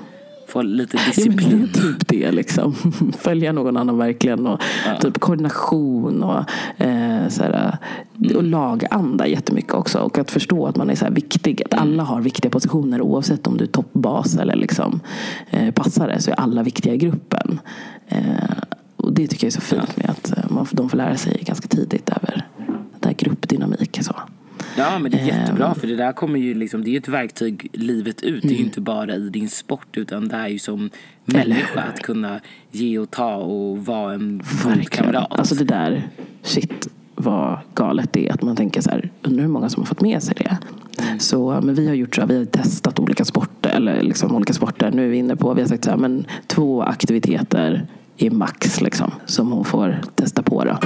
Få 0.50 0.62
lite 0.62 0.96
Ja, 0.96 1.02
disciplin. 1.06 1.62
är 1.74 1.80
typ 1.80 2.08
det 2.08 2.32
liksom. 2.32 2.74
Följa 3.18 3.52
någon 3.52 3.76
annan 3.76 3.98
verkligen. 3.98 4.46
Och 4.46 4.60
Ja. 4.86 4.96
typ 5.00 5.20
koordination 5.20 6.22
och, 6.22 6.44
eh, 6.84 7.28
så 7.28 7.42
här, 7.42 7.78
och 8.36 8.42
laganda 8.42 9.26
jättemycket 9.26 9.74
också. 9.74 9.98
Och 9.98 10.18
att 10.18 10.30
förstå 10.30 10.66
att 10.66 10.76
man 10.76 10.90
är 10.90 10.94
så 10.94 11.06
viktig. 11.10 11.62
Att 11.64 11.74
alla 11.74 12.02
har 12.02 12.20
viktiga 12.20 12.50
positioner 12.50 13.00
oavsett 13.00 13.46
om 13.46 13.56
du 13.56 13.64
är 13.64 13.68
toppbas 13.68 14.36
eller 14.36 14.56
liksom, 14.56 15.00
eh, 15.50 15.70
passare. 15.74 16.20
Så 16.20 16.30
är 16.30 16.34
alla 16.40 16.62
viktiga 16.62 16.94
i 16.94 16.96
gruppen. 16.96 17.60
Eh, 18.08 18.18
och 18.96 19.12
det 19.12 19.26
tycker 19.26 19.46
jag 19.46 19.50
är 19.50 19.54
så 19.54 19.60
fint 19.60 19.96
med 19.96 20.10
att 20.10 20.38
eh, 20.38 20.44
man, 20.48 20.66
de 20.70 20.88
får 20.88 20.96
lära 20.96 21.16
sig 21.16 21.42
ganska 21.46 21.68
tidigt 21.68 22.08
över 22.08 22.46
det 23.00 23.08
här 23.08 23.14
gruppdynamik. 23.14 23.98
Så. 24.02 24.14
Ja, 24.76 24.98
men 24.98 25.10
det 25.10 25.16
är 25.18 25.20
Ehm. 25.20 25.26
jättebra 25.26 25.74
för 25.74 25.86
det 25.86 25.96
där 25.96 26.12
kommer 26.12 26.38
ju 26.38 26.54
liksom, 26.54 26.84
det 26.84 26.90
är 26.90 26.92
ju 26.92 26.98
ett 26.98 27.08
verktyg 27.08 27.68
livet 27.72 28.22
ut. 28.22 28.42
Det 28.42 28.48
är 28.48 28.50
ju 28.50 28.56
Mm. 28.56 28.66
inte 28.66 28.80
bara 28.80 29.14
i 29.14 29.28
din 29.28 29.48
sport 29.48 29.96
utan 29.96 30.28
det 30.28 30.36
är 30.36 30.48
ju 30.48 30.58
som 30.58 30.90
människa 31.24 31.80
att 31.80 32.00
kunna 32.00 32.40
ge 32.70 32.98
och 32.98 33.10
ta 33.10 33.34
och 33.34 33.84
vara 33.86 34.14
en 34.14 34.42
god 34.64 34.90
kamrat. 34.90 35.26
Alltså 35.30 35.54
det 35.54 35.64
där, 35.64 36.08
shit 36.42 36.88
vad 37.14 37.58
galet 37.74 38.12
det 38.12 38.28
är. 38.28 38.32
Att 38.34 38.42
man 38.42 38.56
tänker 38.56 38.80
så 38.80 38.90
här, 38.90 39.10
undrar 39.22 39.42
hur 39.42 39.50
många 39.50 39.68
som 39.68 39.80
har 39.82 39.86
fått 39.86 40.00
med 40.00 40.22
sig 40.22 40.34
det. 40.38 40.56
Så, 41.18 41.60
men 41.62 41.74
vi 41.74 41.86
har 41.88 41.94
gjort 41.94 42.14
så 42.14 42.20
här, 42.20 42.28
vi 42.28 42.36
har 42.38 42.44
testat 42.44 42.98
olika 42.98 43.24
sporter. 43.24 43.70
Eller 43.70 44.02
liksom 44.02 44.34
olika 44.36 44.52
sporter. 44.52 44.90
Nu 44.90 45.04
är 45.04 45.08
vi 45.08 45.16
inne 45.16 45.36
på, 45.36 45.54
vi 45.54 45.60
har 45.60 45.68
sagt 45.68 45.84
så 45.84 45.90
här, 45.90 45.96
men 45.98 46.24
två 46.46 46.82
aktiviteter 46.82 47.86
är 48.16 48.30
max 48.30 48.80
liksom. 48.80 49.10
Som 49.26 49.52
hon 49.52 49.64
får 49.64 49.98
testa 50.14 50.42
på 50.42 50.64
då. 50.64 50.78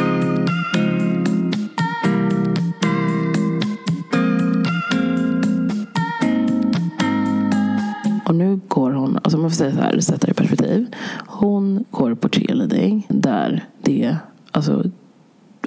Och 8.35 8.39
nu 8.39 8.61
går 8.69 8.91
hon, 8.91 9.17
alltså 9.23 9.39
man 9.39 9.51
får 9.51 9.57
säga 9.57 9.75
så 9.75 9.81
här, 9.81 10.01
sätta 10.01 10.27
det 10.27 10.31
i 10.31 10.35
perspektiv. 10.35 10.87
Hon 11.27 11.85
går 11.91 12.15
på 12.15 12.29
cheerleading 12.29 13.07
där 13.09 13.65
det, 13.83 14.17
alltså, 14.51 14.85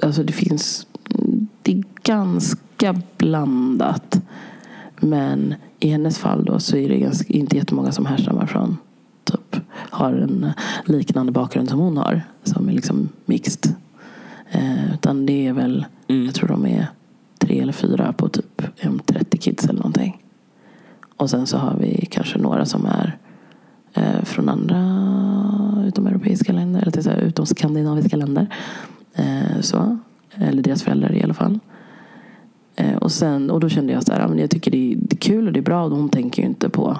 alltså 0.02 0.22
det 0.22 0.32
finns, 0.32 0.86
det 1.62 1.72
är 1.72 1.82
ganska 2.02 3.00
blandat. 3.16 4.20
Men 5.00 5.54
i 5.80 5.88
hennes 5.88 6.18
fall 6.18 6.44
då 6.44 6.58
så 6.60 6.76
är 6.76 6.88
det 6.88 6.98
ganska, 6.98 7.32
inte 7.32 7.56
jättemånga 7.56 7.92
som 7.92 8.06
härstammar 8.06 8.46
från 8.46 8.76
typ 9.24 9.56
har 9.72 10.12
en 10.12 10.52
liknande 10.84 11.32
bakgrund 11.32 11.68
som 11.68 11.78
hon 11.78 11.96
har. 11.96 12.22
Som 12.44 12.68
är 12.68 12.72
liksom 12.72 13.08
mixed. 13.26 13.74
Eh, 14.50 14.94
utan 14.94 15.26
det 15.26 15.46
är 15.46 15.52
väl, 15.52 15.86
Mm. 16.08 16.26
jag 16.26 16.34
tror 16.34 16.48
de 16.48 16.66
är 16.66 16.86
tre 17.38 17.60
eller 17.60 17.72
fyra 17.72 18.12
på 18.12 18.28
typ 18.28 18.62
em, 18.76 18.98
30 19.06 19.38
kids 19.38 19.64
eller 19.64 19.78
någonting. 19.78 20.22
Och 21.18 21.30
sen 21.30 21.46
så 21.46 21.58
har 21.58 21.76
vi 21.80 22.06
kanske 22.10 22.38
några 22.38 22.64
som 22.64 22.86
är 22.86 23.18
eh, 23.94 24.24
från 24.24 24.48
andra 24.48 24.78
utomeuropeiska 25.86 26.52
länder. 26.52 26.82
Eller 26.82 27.10
här, 27.10 27.18
utom 27.18 27.46
skandinaviska 27.46 28.16
länder. 28.16 28.46
Eh, 29.14 29.60
så. 29.60 29.98
Eller 30.34 30.62
deras 30.62 30.82
föräldrar 30.82 31.12
i 31.12 31.22
alla 31.22 31.34
fall. 31.34 31.58
Eh, 32.76 32.96
och, 32.96 33.12
sen, 33.12 33.50
och 33.50 33.60
då 33.60 33.68
kände 33.68 33.92
jag 33.92 34.02
så 34.02 34.12
här, 34.12 34.38
jag 34.38 34.50
tycker 34.50 34.70
det 34.70 34.92
är, 34.92 34.96
det 34.96 35.16
är 35.16 35.18
kul 35.18 35.46
och 35.46 35.52
det 35.52 35.60
är 35.60 35.62
bra. 35.62 35.84
Och 35.84 35.90
hon 35.90 36.08
tänker 36.08 36.42
ju 36.42 36.48
inte 36.48 36.68
på 36.68 36.98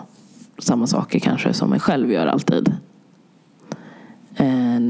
samma 0.59 0.87
saker 0.87 1.19
kanske 1.19 1.53
som 1.53 1.73
jag 1.73 1.83
själv 1.83 2.13
gör 2.13 2.27
alltid. 2.27 2.73
Eh, 4.35 4.81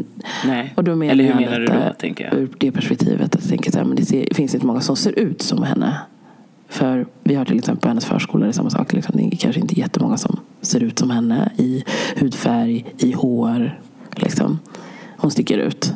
Nej. 0.47 0.73
och 0.77 0.85
då 0.85 0.97
menar 0.97 1.13
Eller 1.13 1.25
hur 1.25 1.35
menar 1.35 1.61
du 1.61 1.67
då, 1.67 1.95
tänker 1.99 2.25
jag? 2.25 2.35
Ur 2.35 2.51
det 2.59 2.73
perspektivet. 2.73 3.35
Att 3.35 3.41
jag 3.41 3.51
tänker 3.51 3.73
så 3.73 3.79
här, 3.79 3.85
men 3.85 3.97
det 3.97 4.05
ser, 4.05 4.35
finns 4.35 4.55
inte 4.55 4.67
många 4.67 4.81
som 4.81 4.97
ser 4.97 5.19
ut 5.19 5.43
som 5.43 5.63
henne. 5.63 6.01
För 6.69 7.07
vi 7.23 7.35
har 7.35 7.45
till 7.45 7.59
exempel 7.59 7.89
hennes 7.89 8.05
förskola, 8.05 8.47
är 8.47 8.53
samma 8.53 8.71
sak. 8.71 8.93
Liksom. 8.93 9.17
Det 9.17 9.23
är 9.27 9.37
kanske 9.37 9.61
inte 9.61 9.79
jättemånga 9.81 10.17
som 10.17 10.41
ser 10.61 10.83
ut 10.83 10.99
som 10.99 11.11
henne 11.11 11.53
i 11.57 11.85
hudfärg, 12.17 12.85
i 12.99 13.13
hår. 13.13 13.79
Liksom. 14.17 14.59
Hon 15.17 15.31
sticker 15.31 15.59
ut. 15.59 15.93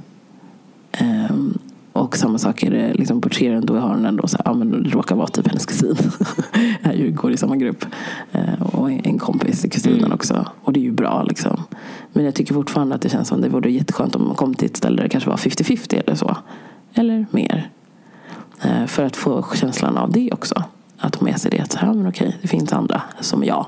Ehm, 0.92 1.58
och 1.92 2.16
samma 2.16 2.38
sak 2.38 2.62
är 2.62 2.70
det 2.70 2.94
liksom 2.94 3.20
på 3.20 3.28
cheeren. 3.30 3.66
Då 3.66 3.76
har 3.78 3.88
hon 3.88 4.06
ändå 4.06 4.26
så 4.28 4.36
här, 4.36 4.44
ja, 4.44 4.54
men 4.54 4.70
det 4.82 4.88
råkar 4.90 5.16
vara 5.16 5.26
typ 5.26 5.46
hennes 5.48 5.66
kusin. 5.66 5.96
Är 6.82 6.92
ju- 6.92 7.10
går 7.10 7.32
i 7.32 7.36
samma 7.36 7.56
grupp. 7.56 7.84
Ehm, 8.32 8.62
och 8.62 8.90
en 8.90 9.00
en 9.04 9.18
kompis 9.18 9.60
till 9.60 9.70
kusinen 9.70 9.98
Mm. 9.98 10.12
också. 10.12 10.46
Och 10.62 10.72
det 10.72 10.80
är 10.80 10.84
ju 10.84 10.92
bra 10.92 11.22
liksom. 11.22 11.60
Men 12.12 12.24
jag 12.24 12.34
tycker 12.34 12.54
fortfarande 12.54 12.94
att 12.94 13.02
det 13.02 13.08
känns 13.08 13.28
som 13.28 13.40
det 13.40 13.48
vore 13.48 13.70
jätteskönt 13.72 14.16
om 14.16 14.26
man 14.26 14.36
kom 14.36 14.54
till 14.54 14.66
ett 14.66 14.76
ställe 14.76 14.96
där 14.96 15.02
det 15.02 15.08
kanske 15.08 15.30
var 15.30 15.36
50-50 15.36 15.96
eller 16.06 16.14
så. 16.14 16.36
Eller 16.94 17.26
mer. 17.30 17.70
Eh, 18.62 18.86
För 18.86 19.04
att 19.04 19.16
få 19.16 19.44
känslan 19.54 19.96
av 19.98 20.12
det 20.12 20.32
också. 20.32 20.64
Att 20.98 21.14
ha 21.14 21.24
med 21.24 21.40
sig 21.40 21.50
det. 21.50 21.60
Att 21.60 21.72
så 21.72 21.78
här, 21.78 21.92
men 21.92 22.06
okej, 22.08 22.36
det 22.42 22.48
finns 22.48 22.72
andra 22.72 23.02
som 23.20 23.44
jag. 23.44 23.66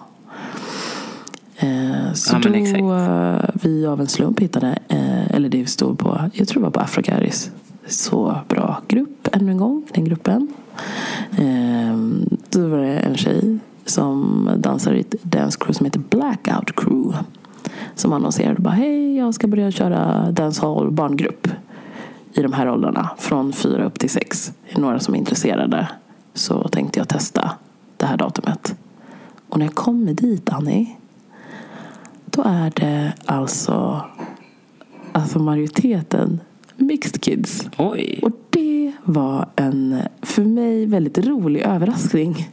Eh, 1.57 2.13
Så 2.15 2.37
Ja, 2.37 2.51
då 2.79 2.93
eh, 2.95 3.51
vi 3.63 3.87
av 3.87 4.01
en 4.01 4.07
slump 4.09 4.41
hittade, 4.41 4.79
eller 5.31 5.49
det 5.49 5.67
stod 5.67 5.99
på, 5.99 6.21
jag 6.33 6.49
tror 6.49 6.61
det 6.61 6.65
var 6.65 6.71
på 6.71 6.81
Afrocaris. 6.81 7.51
Så 7.87 8.37
bra 8.49 8.81
grupp 8.89 9.29
ännu 9.33 9.51
en 9.51 9.57
gång, 9.59 9.83
den 9.95 10.05
gruppen. 10.05 10.49
Eh, 11.39 11.97
Då 12.51 12.69
var 12.69 12.79
det 12.79 12.99
en 12.99 13.17
tjej 13.17 13.59
som 13.85 14.49
dansar 14.57 14.93
i 14.95 15.01
ett 15.01 15.15
dance 15.23 15.59
crew 15.59 15.75
som 15.75 15.85
heter 15.87 16.01
Blackout 16.11 16.77
Crew. 16.77 17.19
Som 17.95 18.13
annonserade 18.13 18.61
bara, 18.61 18.75
hej 18.75 19.17
jag 19.17 19.35
ska 19.35 19.47
börja 19.47 19.71
köra 19.71 20.31
dancehall 20.31 20.91
barngrupp 20.91 21.49
i 22.35 22.43
de 22.43 22.53
här 22.53 22.71
åldrarna. 22.71 23.11
Från 23.19 23.53
fyra 23.53 23.85
upp 23.85 23.99
till 23.99 24.11
sex. 24.11 24.53
Är 24.69 24.81
några 24.81 25.01
som 25.01 25.15
är 25.15 25.19
intresserade 25.19 25.89
så 26.35 26.69
tänkte 26.69 27.01
jag 27.01 27.09
testa 27.09 27.51
det 27.97 28.07
här 28.07 28.17
datumet. 28.17 28.77
Och 29.49 29.59
när 29.59 29.67
jag 29.67 29.75
kommer 29.75 30.13
dit, 30.13 30.49
Annie. 30.49 30.97
Då 32.25 32.43
är 32.43 32.73
det 32.77 33.13
alltså, 33.25 34.05
alltså 35.13 35.39
majoriteten 35.39 36.41
mixed 36.77 37.21
kids. 37.21 37.69
Oj. 37.79 38.21
Och 38.23 38.31
det 38.51 38.93
var 39.05 39.49
en, 39.57 40.01
för 40.23 40.43
mig, 40.43 40.87
väldigt 40.87 41.19
rolig 41.19 41.61
överraskning. 41.61 42.49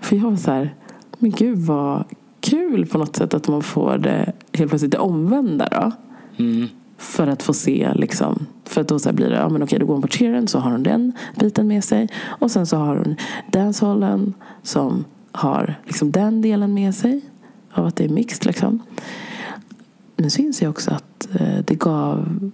För 0.00 0.16
jag 0.16 0.30
var 0.30 0.36
så 0.36 0.50
här, 0.50 0.74
men 1.18 1.30
gud 1.30 1.58
vad 1.58 2.04
kul 2.40 2.86
på 2.86 2.98
något 2.98 3.16
sätt 3.16 3.34
att 3.34 3.48
man 3.48 3.62
får 3.62 3.98
det 3.98 4.32
helt 4.52 4.70
plötsligt 4.70 4.92
det 4.92 4.98
omvända 4.98 5.68
då. 5.70 5.92
Mm. 6.44 6.68
För 7.04 7.26
att 7.26 7.42
få 7.42 7.52
se 7.52 7.90
liksom. 7.94 8.46
För 8.64 8.80
att 8.80 8.88
då 8.88 8.98
så 8.98 9.08
här 9.08 9.16
blir 9.16 9.30
det, 9.30 9.36
ja 9.36 9.48
men 9.48 9.62
okej 9.62 9.78
då 9.78 9.86
går 9.86 9.94
hon 9.94 10.02
på 10.02 10.08
cheeren 10.08 10.48
så 10.48 10.58
har 10.58 10.70
hon 10.70 10.82
den 10.82 11.12
biten 11.36 11.68
med 11.68 11.84
sig. 11.84 12.08
Och 12.24 12.50
sen 12.50 12.66
så 12.66 12.76
har 12.76 12.96
hon 12.96 13.16
dancehallen 13.52 14.34
som 14.62 15.04
har 15.32 15.80
liksom 15.84 16.10
den 16.10 16.42
delen 16.42 16.74
med 16.74 16.94
sig. 16.94 17.20
Av 17.72 17.86
att 17.86 17.96
det 17.96 18.04
är 18.04 18.08
mixed 18.08 18.46
liksom. 18.46 18.82
Men 20.16 20.30
syns 20.30 20.62
jag 20.62 20.70
också 20.70 20.90
att 20.90 21.28
eh, 21.40 21.58
det 21.64 21.74
gav 21.74 22.50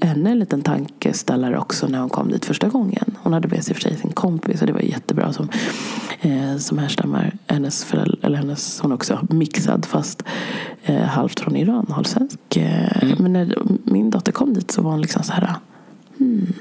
henne 0.00 0.30
en 0.30 0.38
liten 0.38 0.62
tankeställare 0.62 1.58
också 1.58 1.86
när 1.86 1.98
hon 1.98 2.08
kom 2.08 2.28
dit 2.30 2.44
första 2.44 2.68
gången. 2.68 3.16
Hon 3.22 3.32
hade 3.32 3.48
med 3.48 3.64
sig 3.64 3.74
för 3.74 3.82
sig 3.82 3.96
sin 3.96 4.12
kompis 4.12 4.60
och 4.60 4.66
det 4.66 4.72
var 4.72 4.80
jättebra 4.80 5.32
som, 5.32 5.48
eh, 6.24 6.56
som 6.56 6.78
härstammar 6.78 7.32
hennes 7.46 7.84
föräldrar, 7.84 8.18
eller 8.22 8.38
hennes, 8.38 8.80
hon 8.80 8.92
också 8.92 9.26
mixad 9.30 9.86
fast 9.86 10.22
eh, 10.82 11.02
halvt 11.02 11.40
från 11.40 11.56
Iran, 11.56 11.86
halvsvensk. 11.90 12.56
Eh, 12.56 13.18
Men 13.18 13.32
när 13.32 13.54
min 13.84 14.10
dotter 14.10 14.32
kom 14.32 14.54
dit 14.54 14.70
så 14.70 14.82
var 14.82 14.90
hon 14.90 15.00
liksom 15.00 15.22
så 15.22 15.32
här 15.32 15.54
hmm. 16.18 16.52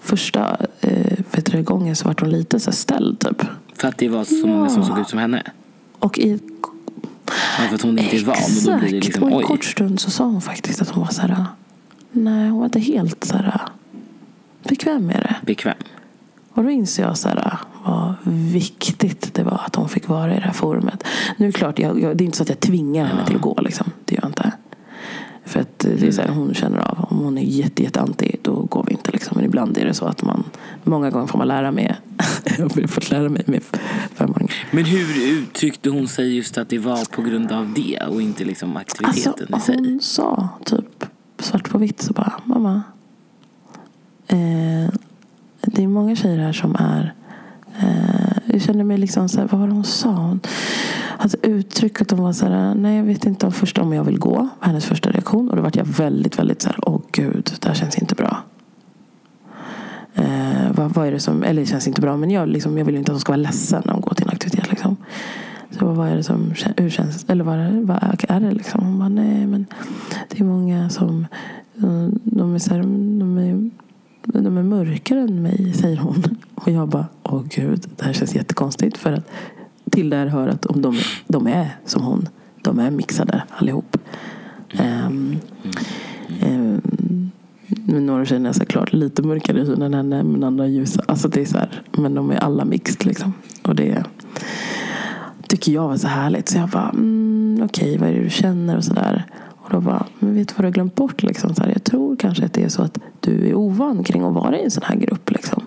Första 0.00 0.56
eh, 0.80 1.18
vet 1.30 1.52
du, 1.52 1.62
gången 1.62 1.96
så 1.96 2.08
var 2.08 2.16
hon 2.20 2.30
lite 2.30 2.60
så 2.60 2.70
här 2.70 2.76
ställd 2.76 3.18
typ. 3.18 3.46
För 3.74 3.88
att 3.88 3.98
det 3.98 4.08
var 4.08 4.24
så 4.24 4.46
många 4.46 4.68
som 4.68 4.84
såg 4.84 4.98
ut 4.98 5.08
som 5.08 5.18
henne. 5.18 5.42
Och 5.98 6.18
i 6.18 6.38
Ja, 7.58 7.64
för 7.68 7.74
att 7.74 7.82
hon 7.82 7.98
inte 7.98 8.16
är 8.16 8.24
van. 8.24 8.36
Och 8.36 8.64
då 8.64 8.78
blir 8.78 8.90
det 8.90 9.06
liksom, 9.06 9.32
och 9.32 9.40
en 9.40 9.46
kort 9.46 9.64
stund 9.64 10.00
så 10.00 10.10
sa 10.10 10.24
hon 10.24 10.40
faktiskt 10.40 10.82
att 10.82 10.88
hon 10.88 11.04
var 11.04 11.10
så 11.10 11.22
här. 11.22 11.46
Nej, 12.12 12.48
hon 12.48 12.58
var 12.58 12.64
inte 12.64 12.80
helt 12.80 13.24
så 13.24 13.36
här 13.36 13.60
bekväm 14.62 15.06
med 15.06 15.16
det. 15.16 15.36
Bekväm. 15.46 15.74
Och 16.54 16.64
då 16.64 16.70
inser 16.70 17.02
jag 17.02 17.18
så 17.18 17.28
här, 17.28 17.58
vad 17.84 18.14
viktigt 18.52 19.34
det 19.34 19.42
var 19.42 19.60
att 19.66 19.76
hon 19.76 19.88
fick 19.88 20.08
vara 20.08 20.32
i 20.32 20.36
det 20.36 20.42
här 20.42 20.52
forumet. 20.52 21.04
Nu 21.36 21.46
är 21.46 21.52
det 21.52 21.58
klart, 21.58 21.78
jag, 21.78 22.00
jag, 22.00 22.16
det 22.16 22.24
är 22.24 22.26
inte 22.26 22.36
så 22.36 22.42
att 22.42 22.48
jag 22.48 22.60
tvingar 22.60 23.04
henne 23.04 23.26
till 23.26 23.36
att 23.36 23.42
gå. 23.42 23.58
Liksom. 23.62 23.90
Det 24.04 24.14
gör 24.14 24.22
jag 24.22 24.30
inte. 24.30 24.52
För 25.46 25.60
att 25.60 25.78
det 25.78 26.06
är 26.06 26.12
så 26.12 26.22
här, 26.22 26.28
hon 26.28 26.54
känner 26.54 26.78
av. 26.78 27.06
Om 27.10 27.18
hon 27.18 27.38
är 27.38 27.42
jätte, 27.42 27.82
jätte 27.82 28.00
anti, 28.00 28.36
då 28.42 28.52
går 28.52 28.84
vi 28.86 28.92
inte. 28.92 29.10
Liksom. 29.10 29.32
Men 29.36 29.44
ibland 29.44 29.78
är 29.78 29.84
det 29.84 29.94
så 29.94 30.06
att 30.06 30.22
man, 30.22 30.44
många 30.84 31.10
gånger 31.10 31.26
får 31.26 31.38
man 31.38 31.48
lära 31.48 31.70
mig. 31.72 31.96
jag 32.58 32.64
har 32.64 32.86
fått 32.86 33.10
lära 33.10 33.28
mig 33.28 33.42
med 33.46 33.62
femåringar. 34.14 34.54
Men 34.70 34.84
hur 34.84 35.38
uttryckte 35.38 35.90
hon 35.90 36.08
sig 36.08 36.36
just 36.36 36.58
att 36.58 36.68
det 36.68 36.78
var 36.78 37.04
på 37.16 37.22
grund 37.22 37.52
av 37.52 37.72
det 37.74 37.98
och 38.10 38.22
inte 38.22 38.44
liksom 38.44 38.76
aktiviteten 38.76 39.54
Alltså, 39.54 39.72
i 39.72 39.76
sig? 39.76 39.90
hon 39.90 40.00
sa 40.00 40.48
typ 40.64 41.04
svart 41.38 41.70
på 41.70 41.78
vitt 41.78 42.02
så 42.02 42.12
bara, 42.12 42.32
mamma. 42.44 42.82
Eh, 44.26 44.94
det 45.66 45.84
är 45.84 45.88
många 45.88 46.16
tjejer 46.16 46.38
här 46.38 46.52
som 46.52 46.76
är 46.78 47.14
eh, 47.78 48.24
jag 48.46 48.62
känner 48.62 48.84
mig 48.84 48.98
liksom 48.98 49.28
så 49.28 49.40
här, 49.40 49.48
vad 49.50 49.60
var 49.60 49.68
det 49.68 49.74
hon 49.74 49.84
sa? 49.84 50.10
Hon 50.10 50.40
alltså 51.18 51.36
uttrycket, 51.36 51.56
uttryckt 51.56 52.10
hon 52.10 52.22
var 52.22 52.32
så 52.32 52.46
här, 52.46 52.74
nej 52.74 52.96
jag 52.96 53.04
vet 53.04 53.26
inte 53.26 53.46
om 53.46 53.52
först, 53.52 53.78
om 53.78 53.92
jag 53.92 54.04
vill 54.04 54.18
gå. 54.18 54.36
var 54.36 54.48
hennes 54.60 54.84
första 54.84 55.10
reaktion. 55.10 55.50
Och 55.50 55.56
då 55.56 55.62
vart 55.62 55.76
jag 55.76 55.84
väldigt, 55.84 56.38
väldigt 56.38 56.62
så 56.62 56.68
här, 56.68 56.78
åh 56.82 57.00
gud, 57.12 57.52
det 57.60 57.68
här 57.68 57.74
känns 57.74 57.98
inte 57.98 58.14
bra. 58.14 58.42
Eh, 60.14 60.72
vad, 60.74 60.90
vad 60.90 61.06
är 61.06 61.12
det 61.12 61.20
som, 61.20 61.42
eller 61.42 61.60
det 61.60 61.66
känns 61.66 61.88
inte 61.88 62.00
bra, 62.00 62.16
men 62.16 62.30
jag, 62.30 62.48
liksom, 62.48 62.78
jag 62.78 62.84
vill 62.84 62.96
inte 62.96 63.12
att 63.12 63.14
hon 63.14 63.20
ska 63.20 63.32
vara 63.32 63.42
ledsen 63.42 63.82
när 63.84 63.92
hon 63.92 64.02
går 64.02 64.14
till 64.14 64.26
en 64.26 64.32
aktivitet. 64.32 64.70
Liksom. 64.70 64.96
Så 65.70 65.86
vad 65.86 66.08
är 66.08 66.16
det 66.16 66.22
som, 66.22 66.54
hur 66.76 66.90
känns, 66.90 67.24
eller 67.28 67.44
vad 67.44 67.58
är 67.58 67.70
det, 67.70 67.80
vad 67.80 68.24
är 68.28 68.40
det 68.40 68.50
liksom? 68.50 68.84
Hon 68.84 68.98
bara, 68.98 69.08
nej 69.08 69.46
men 69.46 69.66
det 70.28 70.40
är 70.40 70.44
många 70.44 70.90
som, 70.90 71.26
eh, 71.76 72.08
de 72.24 72.54
är, 72.54 72.58
så 72.58 72.74
här, 72.74 72.82
de 73.18 73.38
är, 73.38 73.70
de 74.24 74.58
är 74.58 74.62
mörkare 74.62 75.20
än 75.20 75.42
mig, 75.42 75.72
säger 75.74 75.96
hon. 75.96 76.24
Och 76.54 76.70
jag 76.70 76.88
bara, 76.88 77.06
åh 77.22 77.42
gud, 77.48 77.86
det 77.96 78.04
här 78.04 78.12
känns 78.12 78.34
jättekonstigt. 78.34 78.96
För 78.96 79.12
att 79.12 79.30
till 79.90 80.10
det 80.10 80.16
här 80.16 80.26
hör 80.26 80.48
att 80.48 80.66
om 80.66 80.82
de, 80.82 80.98
de 81.26 81.46
är 81.46 81.76
som 81.84 82.02
hon, 82.02 82.28
de 82.62 82.78
är 82.78 82.90
mixade 82.90 83.42
allihop. 83.48 83.96
Um, 84.78 85.36
um, 86.46 86.80
men 87.86 88.06
några 88.06 88.24
tjejer 88.24 88.48
är 88.48 88.52
såklart 88.52 88.92
lite 88.92 89.22
mörkare 89.22 89.58
i 89.58 89.72
än 89.72 89.94
henne, 89.94 90.22
men 90.22 90.44
andra 90.44 90.66
ljusa. 90.66 91.02
Alltså 91.08 91.28
det 91.28 91.40
är 91.40 91.44
så 91.44 91.58
här, 91.58 91.82
men 91.92 92.14
de 92.14 92.30
är 92.30 92.36
alla 92.36 92.64
mixed 92.64 93.06
liksom. 93.06 93.32
Och 93.62 93.74
det 93.74 94.04
tycker 95.48 95.72
jag 95.72 95.88
var 95.88 95.96
så 95.96 96.08
härligt. 96.08 96.48
Så 96.48 96.58
jag 96.58 96.68
bara, 96.68 96.90
mm, 96.90 97.60
okej, 97.64 97.84
okay, 97.84 97.98
vad 97.98 98.08
är 98.08 98.12
det 98.12 98.24
du 98.24 98.30
känner 98.30 98.76
och 98.76 98.84
sådär. 98.84 99.24
Och 99.64 99.70
då 99.70 99.80
bara, 99.80 100.06
men 100.18 100.34
vet 100.34 100.48
du 100.48 100.54
vad 100.54 100.64
du 100.64 100.66
har 100.66 100.72
glömt 100.72 100.94
bort 100.94 101.22
liksom? 101.22 101.54
Så 101.54 101.62
här, 101.62 101.70
jag 101.70 101.84
tror 101.84 102.16
kanske 102.16 102.44
att 102.44 102.52
det 102.52 102.62
är 102.62 102.68
så 102.68 102.82
att 102.82 102.98
du 103.20 103.48
är 103.48 103.54
ovan 103.54 104.04
kring 104.04 104.22
att 104.22 104.34
vara 104.34 104.58
i 104.58 104.64
en 104.64 104.70
sån 104.70 104.82
här 104.86 104.96
grupp 104.96 105.30
liksom. 105.30 105.66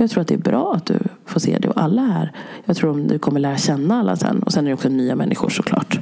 jag 0.00 0.10
tror 0.10 0.20
att 0.20 0.28
det 0.28 0.34
är 0.34 0.38
bra 0.38 0.74
att 0.74 0.86
du 0.86 0.98
får 1.26 1.40
se 1.40 1.58
det. 1.58 1.68
Och 1.68 1.82
alla 1.82 2.02
här, 2.02 2.32
jag 2.64 2.76
tror 2.76 2.90
om 2.90 3.06
du 3.06 3.18
kommer 3.18 3.40
lära 3.40 3.56
känna 3.56 3.98
alla 4.00 4.16
sen. 4.16 4.42
Och 4.42 4.52
sen 4.52 4.64
är 4.64 4.68
det 4.68 4.74
också 4.74 4.88
nya 4.88 5.16
människor 5.16 5.48
såklart. 5.48 6.00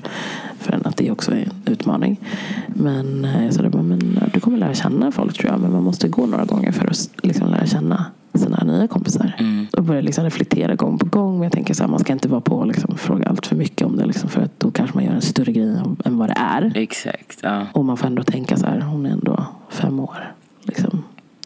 För 0.58 0.80
att 0.84 0.96
det 0.96 1.10
också 1.10 1.32
är 1.32 1.36
en 1.36 1.72
utmaning. 1.72 2.20
Men 2.66 3.24
eh, 3.24 3.44
jag 3.44 3.54
sa 3.54 3.62
det 3.62 3.82
men 3.82 4.18
eh, 4.22 4.28
du 4.32 4.40
kommer 4.40 4.58
lära 4.58 4.74
känna 4.74 5.12
folk 5.12 5.38
tror 5.38 5.52
jag. 5.52 5.60
Men 5.60 5.72
man 5.72 5.82
måste 5.82 6.08
gå 6.08 6.26
några 6.26 6.44
gånger 6.44 6.72
för 6.72 6.88
att 6.88 7.10
liksom 7.22 7.48
lära 7.48 7.66
känna 7.66 8.04
sina 8.38 8.64
nya 8.64 8.88
kompisar. 8.88 9.36
Mm. 9.38 9.66
Och 9.72 9.84
börja 9.84 10.00
liksom 10.00 10.24
reflektera 10.24 10.74
gång 10.74 10.98
på 10.98 11.06
gång. 11.06 11.32
Men 11.32 11.42
jag 11.42 11.52
tänker 11.52 11.74
så 11.74 11.82
här, 11.82 11.90
man 11.90 12.00
ska 12.00 12.12
inte 12.12 12.28
vara 12.28 12.40
på 12.40 12.54
och 12.56 12.66
liksom 12.66 12.96
fråga 12.96 13.28
allt 13.28 13.46
för 13.46 13.56
mycket 13.56 13.86
om 13.86 13.96
det. 13.96 14.06
Liksom, 14.06 14.28
för 14.28 14.42
att 14.42 14.60
då 14.60 14.70
kanske 14.70 14.96
man 14.96 15.04
gör 15.04 15.12
en 15.12 15.22
större 15.22 15.52
grej 15.52 15.82
än 16.04 16.18
vad 16.18 16.28
det 16.28 16.36
är. 16.36 16.72
Exakt. 16.74 17.38
Ja. 17.42 17.66
Och 17.72 17.84
man 17.84 17.96
får 17.96 18.06
ändå 18.06 18.22
tänka 18.22 18.56
så 18.56 18.66
här, 18.66 18.80
hon 18.80 19.06
är 19.06 19.10
ändå 19.10 19.46
fem 19.68 20.00
år. 20.00 20.32
Liksom. 20.62 21.04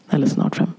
Eller 0.09 0.27
snart 0.27 0.55
fem. 0.55 0.71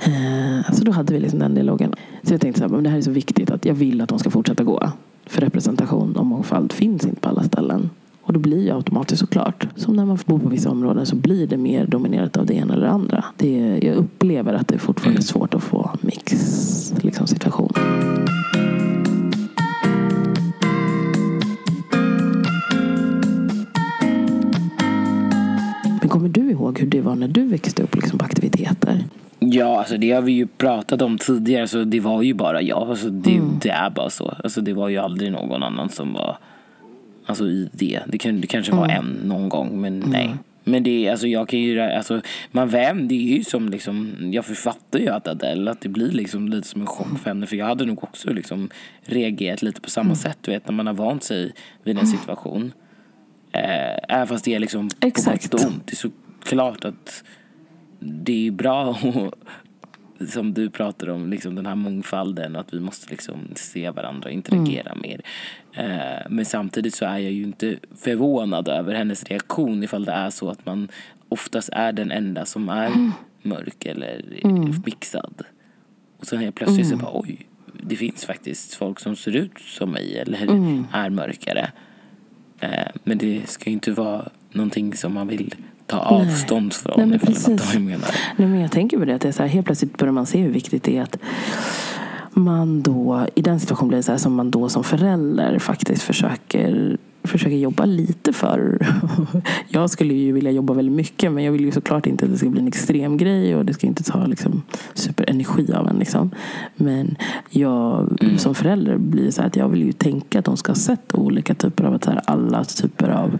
Eh, 0.00 0.72
så 0.72 0.84
då 0.84 0.92
hade 0.92 1.14
vi 1.14 1.20
liksom 1.20 1.38
den 1.38 1.54
dialogen. 1.54 1.94
Så 2.22 2.34
jag 2.34 2.40
tänkte 2.40 2.58
så 2.58 2.64
här, 2.64 2.72
men 2.72 2.84
det 2.84 2.90
här 2.90 2.98
är 2.98 3.02
så 3.02 3.10
viktigt 3.10 3.50
att 3.50 3.64
jag 3.64 3.74
vill 3.74 4.00
att 4.00 4.08
de 4.08 4.18
ska 4.18 4.30
fortsätta 4.30 4.64
gå. 4.64 4.90
För 5.26 5.40
representation 5.40 6.16
och 6.16 6.26
mångfald 6.26 6.72
finns 6.72 7.04
inte 7.04 7.20
på 7.20 7.28
alla 7.28 7.42
ställen. 7.42 7.90
Och 8.30 8.34
då 8.34 8.40
blir 8.40 8.62
ju 8.64 8.70
automatiskt 8.70 9.20
såklart, 9.20 9.66
som 9.76 9.96
när 9.96 10.04
man 10.04 10.18
bor 10.26 10.38
på 10.38 10.48
vissa 10.48 10.70
områden 10.70 11.06
så 11.06 11.16
blir 11.16 11.46
det 11.46 11.56
mer 11.56 11.86
dominerat 11.86 12.36
av 12.36 12.46
det 12.46 12.54
ena 12.54 12.74
eller 12.74 12.86
det 12.86 12.90
andra. 12.92 13.24
Det, 13.36 13.80
jag 13.82 13.96
upplever 13.96 14.54
att 14.54 14.68
det 14.68 14.74
är 14.74 14.78
fortfarande 14.78 15.20
är 15.20 15.22
svårt 15.22 15.54
att 15.54 15.62
få 15.62 15.90
mix 16.00 16.94
liksom, 17.02 17.26
situation. 17.26 17.72
Men 26.00 26.08
kommer 26.08 26.28
du 26.28 26.50
ihåg 26.50 26.78
hur 26.78 26.86
det 26.86 27.00
var 27.00 27.14
när 27.14 27.28
du 27.28 27.44
växte 27.46 27.82
upp 27.82 27.94
liksom, 27.94 28.18
på 28.18 28.24
aktiviteter? 28.24 29.04
Ja, 29.38 29.78
alltså 29.78 29.96
det 29.96 30.12
har 30.12 30.22
vi 30.22 30.32
ju 30.32 30.46
pratat 30.46 31.02
om 31.02 31.18
tidigare. 31.18 31.68
Så 31.68 31.84
det 31.84 32.00
var 32.00 32.22
ju 32.22 32.34
bara 32.34 32.62
jag. 32.62 32.90
Alltså 32.90 33.10
det, 33.10 33.36
Mm. 33.36 33.58
det 33.62 33.70
är 33.70 33.90
bara 33.90 34.10
så. 34.10 34.34
Alltså 34.44 34.60
det 34.60 34.72
var 34.72 34.88
ju 34.88 34.96
aldrig 34.96 35.32
någon 35.32 35.62
annan 35.62 35.88
som 35.88 36.12
var 36.12 36.36
alltså 37.26 37.44
i 37.46 37.68
det. 37.72 38.00
Det, 38.06 38.18
kan, 38.18 38.40
det 38.40 38.46
kanske 38.46 38.72
var 38.72 38.84
Mm. 38.84 38.96
en 38.96 39.28
någon 39.28 39.48
gång, 39.48 39.80
men 39.80 40.00
nej. 40.00 40.34
Men 40.64 40.82
det 40.82 41.06
är, 41.06 41.10
alltså 41.10 41.26
jag 41.26 41.48
kan 41.48 41.58
ju, 41.60 41.80
alltså, 41.80 42.20
man 42.50 42.68
vem, 42.68 43.08
det 43.08 43.14
är 43.14 43.36
ju 43.36 43.44
som 43.44 43.68
liksom, 43.68 44.14
jag 44.32 44.44
författar 44.44 44.98
ju 44.98 45.08
att 45.08 45.28
Adele, 45.28 45.70
att 45.70 45.80
det 45.80 45.88
blir 45.88 46.10
liksom 46.10 46.48
lite 46.48 46.68
som 46.68 46.80
en 46.80 46.86
chock 46.86 47.18
för 47.18 47.30
henne. 47.30 47.46
För 47.46 47.56
jag 47.56 47.66
hade 47.66 47.84
nog 47.84 48.04
också 48.04 48.32
liksom 48.32 48.70
reagerat 49.04 49.62
lite 49.62 49.80
på 49.80 49.90
samma 49.90 50.04
Mm. 50.04 50.16
sätt, 50.16 50.38
du 50.40 50.50
vet, 50.50 50.66
när 50.68 50.74
man 50.74 50.86
har 50.86 50.94
vant 50.94 51.24
sig 51.24 51.52
vid 51.84 51.98
en 51.98 52.06
situation. 52.06 52.72
Eh, 53.52 53.96
även 54.08 54.26
fast 54.26 54.44
det 54.44 54.54
är 54.54 54.58
liksom 54.58 54.88
på 55.00 55.06
Exakt. 55.06 55.50
gott 55.50 55.60
och 55.64 55.66
ont. 55.70 55.86
Det 55.86 55.92
är 55.92 55.96
så 55.96 56.10
klart 56.44 56.84
att 56.84 57.24
det 58.00 58.46
är 58.46 58.50
bra 58.50 58.88
och, 58.88 59.32
som 60.28 60.54
du 60.54 60.70
pratar 60.70 61.10
om, 61.10 61.30
liksom 61.30 61.54
den 61.54 61.66
här 61.66 61.74
mångfalden 61.74 62.54
och 62.54 62.60
att 62.60 62.74
vi 62.74 62.80
måste 62.80 63.10
liksom 63.10 63.36
se 63.54 63.90
varandra 63.90 64.28
och 64.28 64.34
interagera 64.34 64.94
mer. 64.94 65.20
Eh, 65.72 66.30
men 66.30 66.44
samtidigt 66.44 66.94
så 66.94 67.04
är 67.04 67.18
jag 67.18 67.32
ju 67.32 67.42
inte 67.42 67.76
förvånad 67.96 68.68
över 68.68 68.94
hennes 68.94 69.24
reaktion 69.24 69.82
ifall 69.82 70.04
det 70.04 70.12
är 70.12 70.30
så 70.30 70.48
att 70.48 70.66
man 70.66 70.88
oftast 71.28 71.68
är 71.72 71.92
den 71.92 72.10
enda 72.10 72.46
som 72.46 72.68
är 72.68 73.12
mörk 73.42 73.86
eller 73.86 74.22
mixad. 74.86 75.42
Och 76.18 76.26
sen 76.26 76.38
helt 76.38 76.54
plötsligt 76.54 76.88
så 76.88 76.96
bara 76.96 77.20
oj, 77.20 77.46
det 77.82 77.96
finns 77.96 78.24
faktiskt 78.24 78.74
folk 78.74 79.00
som 79.00 79.16
ser 79.16 79.36
ut 79.36 79.58
som 79.58 79.90
mig 79.90 80.18
eller 80.18 80.38
är 80.92 81.10
mörkare. 81.10 81.70
Eh, 82.60 82.88
men 83.04 83.18
det 83.18 83.48
ska 83.48 83.70
ju 83.70 83.72
inte 83.72 83.92
vara 83.92 84.28
någonting 84.52 84.96
som 84.96 85.14
man 85.14 85.28
vill 85.28 85.54
ta 85.86 85.98
avstånd 85.98 86.72
från. 86.72 86.94
Nej, 86.96 87.06
men 87.06 87.18
precis. 87.18 87.74
jag 87.74 87.82
menar. 87.82 88.14
Nej, 88.36 88.48
men 88.48 88.60
jag 88.60 88.70
tänker 88.70 88.98
på 88.98 89.04
det 89.04 89.14
att 89.14 89.20
det 89.20 89.28
är 89.28 89.32
så 89.32 89.42
här, 89.42 89.48
helt 89.48 89.66
plötsligt 89.66 89.98
börjar 89.98 90.12
man 90.12 90.26
se 90.26 90.38
hur 90.38 90.50
viktigt 90.50 90.82
det 90.82 90.96
är 90.96 91.02
att 91.02 91.16
man 92.32 92.82
då, 92.82 93.26
i 93.34 93.42
den 93.42 93.60
situationen 93.60 93.88
blir 93.88 93.96
det 93.96 94.02
så 94.02 94.12
här 94.12 94.18
som 94.18 94.34
man 94.34 94.50
då 94.50 94.68
som 94.68 94.84
förälder 94.84 95.58
faktiskt 95.58 96.02
försöker 96.02 96.98
försöker 97.22 97.56
jobba 97.56 97.84
lite 97.84 98.32
för. 98.32 98.86
Jag 99.68 99.90
skulle 99.90 100.14
ju 100.14 100.32
vilja 100.32 100.50
jobba 100.50 100.74
väldigt 100.74 100.94
mycket 100.94 101.32
men 101.32 101.44
jag 101.44 101.52
vill 101.52 101.64
ju 101.64 101.72
såklart 101.72 102.06
inte 102.06 102.24
att 102.24 102.30
det 102.30 102.38
ska 102.38 102.48
bli 102.48 102.60
en 102.60 102.68
extrem 102.68 103.16
grej 103.16 103.56
och 103.56 103.64
det 103.64 103.74
ska 103.74 103.86
inte 103.86 104.04
ta 104.04 104.26
liksom 104.26 104.62
superenergi 104.94 105.72
av 105.72 105.88
en. 105.88 105.96
Liksom. 105.96 106.30
Men 106.76 107.16
jag 107.50 108.18
som 108.36 108.54
förälder 108.54 108.96
blir 108.96 109.30
så 109.30 109.42
att 109.42 109.56
jag 109.56 109.68
vill 109.68 109.82
ju 109.82 109.92
tänka 109.92 110.38
att 110.38 110.44
de 110.44 110.56
ska 110.56 110.70
ha 110.70 110.76
sett 110.76 111.14
olika 111.14 111.54
typer 111.54 111.84
av, 111.84 111.98
så 111.98 112.10
här, 112.10 112.20
alla 112.24 112.64
typer 112.64 113.08
av 113.08 113.38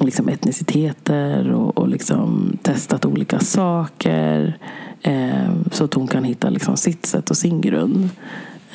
liksom 0.00 0.28
etniciteter 0.28 1.52
och, 1.52 1.78
och 1.78 1.88
liksom 1.88 2.56
testat 2.62 3.04
olika 3.04 3.38
saker. 3.38 4.58
Eh, 5.02 5.52
så 5.70 5.84
att 5.84 5.94
hon 5.94 6.06
kan 6.06 6.24
hitta 6.24 6.50
liksom 6.50 6.76
sitt 6.76 7.06
sätt 7.06 7.30
och 7.30 7.36
sin 7.36 7.60
grund. 7.60 8.08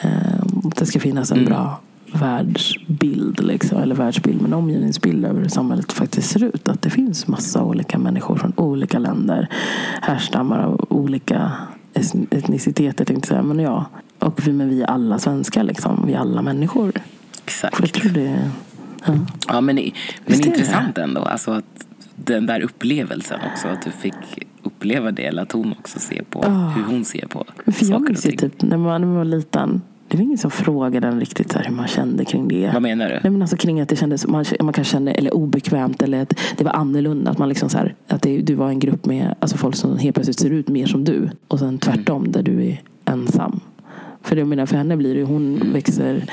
Eh, 0.01 0.45
det 0.75 0.85
ska 0.85 0.99
finnas 0.99 1.31
en 1.31 1.45
bra 1.45 1.79
världsbild, 2.13 3.43
liksom, 3.43 3.81
eller 3.81 3.95
världsbild, 3.95 4.41
men 4.41 4.53
omgivningsbild 4.53 5.25
över 5.25 5.41
hur 5.41 5.49
samhället 5.49 5.91
faktiskt 5.91 6.29
ser 6.29 6.43
ut. 6.43 6.69
Att 6.69 6.81
det 6.81 6.89
finns 6.89 7.27
massa 7.27 7.63
olika 7.63 7.97
människor 7.97 8.35
från 8.35 8.53
olika 8.55 8.99
länder, 8.99 9.47
härstammar 10.01 10.59
av 10.59 10.85
olika 10.89 11.51
etniciteter, 12.29 13.05
tänkte 13.05 13.13
jag 13.13 13.43
säga. 13.43 13.53
Men 13.53 13.59
ja, 13.59 13.85
och 14.19 14.47
vi, 14.47 14.53
men 14.53 14.69
vi 14.69 14.81
är 14.81 14.87
alla 14.87 15.19
svenskar, 15.19 15.63
liksom. 15.63 16.03
vi 16.07 16.13
är 16.13 16.19
alla 16.19 16.41
människor. 16.41 16.91
Exakt. 17.43 17.79
Jag 17.79 17.93
tror 17.93 18.11
det... 18.11 18.49
Ja. 19.05 19.13
Ja, 19.47 19.61
men, 19.61 19.75
men 19.75 19.91
Visst 20.25 20.39
är 20.39 20.43
det? 20.43 20.49
intressant 20.49 20.97
ändå. 20.97 21.21
Alltså 21.21 21.51
att 21.51 21.85
den 22.15 22.45
där 22.45 22.61
upplevelsen 22.61 23.39
också. 23.51 23.67
Att 23.67 23.81
du 23.81 23.91
fick 23.91 24.47
uppleva 24.63 25.11
det. 25.11 25.25
Eller 25.25 25.41
att 25.41 25.51
hon 25.51 25.71
också 25.71 25.99
ser 25.99 26.23
på 26.23 26.43
hur 26.75 26.83
hon 26.83 27.05
ser 27.05 27.27
på 27.27 27.45
För 27.65 27.71
jag 27.71 27.75
saker 27.75 27.95
och 27.95 28.01
minns 28.01 28.25
ju 28.25 28.31
typ 28.31 28.61
när 28.61 28.77
man 28.77 29.15
var 29.15 29.25
liten. 29.25 29.81
Det 30.11 30.17
var 30.17 30.23
ingen 30.23 30.37
som 30.37 30.51
frågade 30.51 31.07
en 31.07 31.19
riktigt 31.19 31.51
så 31.51 31.59
hur 31.59 31.75
man 31.75 31.87
kände 31.87 32.25
kring 32.25 32.47
det. 32.47 32.69
Vad 32.73 32.81
menar 32.81 33.05
du? 33.09 33.13
Nej, 33.23 33.31
men 33.31 33.41
alltså 33.41 33.57
kring 33.57 33.81
att 33.81 33.89
det 33.89 33.95
kändes, 33.95 34.27
man, 34.27 34.45
man 34.59 34.73
kanske 34.73 34.91
kände, 34.91 35.11
eller 35.11 35.33
obekvämt 35.33 36.01
eller 36.01 36.21
att 36.21 36.33
det 36.57 36.63
var 36.63 36.71
annorlunda. 36.71 37.31
Att, 37.31 37.37
man 37.37 37.49
liksom 37.49 37.69
så 37.69 37.77
här, 37.77 37.95
att 38.07 38.21
det, 38.21 38.41
du 38.41 38.53
var 38.55 38.69
en 38.69 38.79
grupp 38.79 39.05
med 39.05 39.35
alltså 39.39 39.57
folk 39.57 39.75
som 39.75 39.97
helt 39.97 40.15
plötsligt 40.15 40.39
ser 40.39 40.49
ut 40.49 40.67
mer 40.67 40.85
som 40.87 41.03
du. 41.03 41.29
Och 41.47 41.59
sen 41.59 41.77
tvärtom 41.79 42.31
där 42.31 42.43
du 42.43 42.63
är 42.65 42.81
ensam. 43.05 43.59
För 44.21 44.35
jag 44.35 44.47
menar 44.47 44.65
för 44.65 44.77
henne 44.77 44.97
blir 44.97 45.15
det, 45.15 45.23
hon 45.23 45.61
växer 45.73 46.25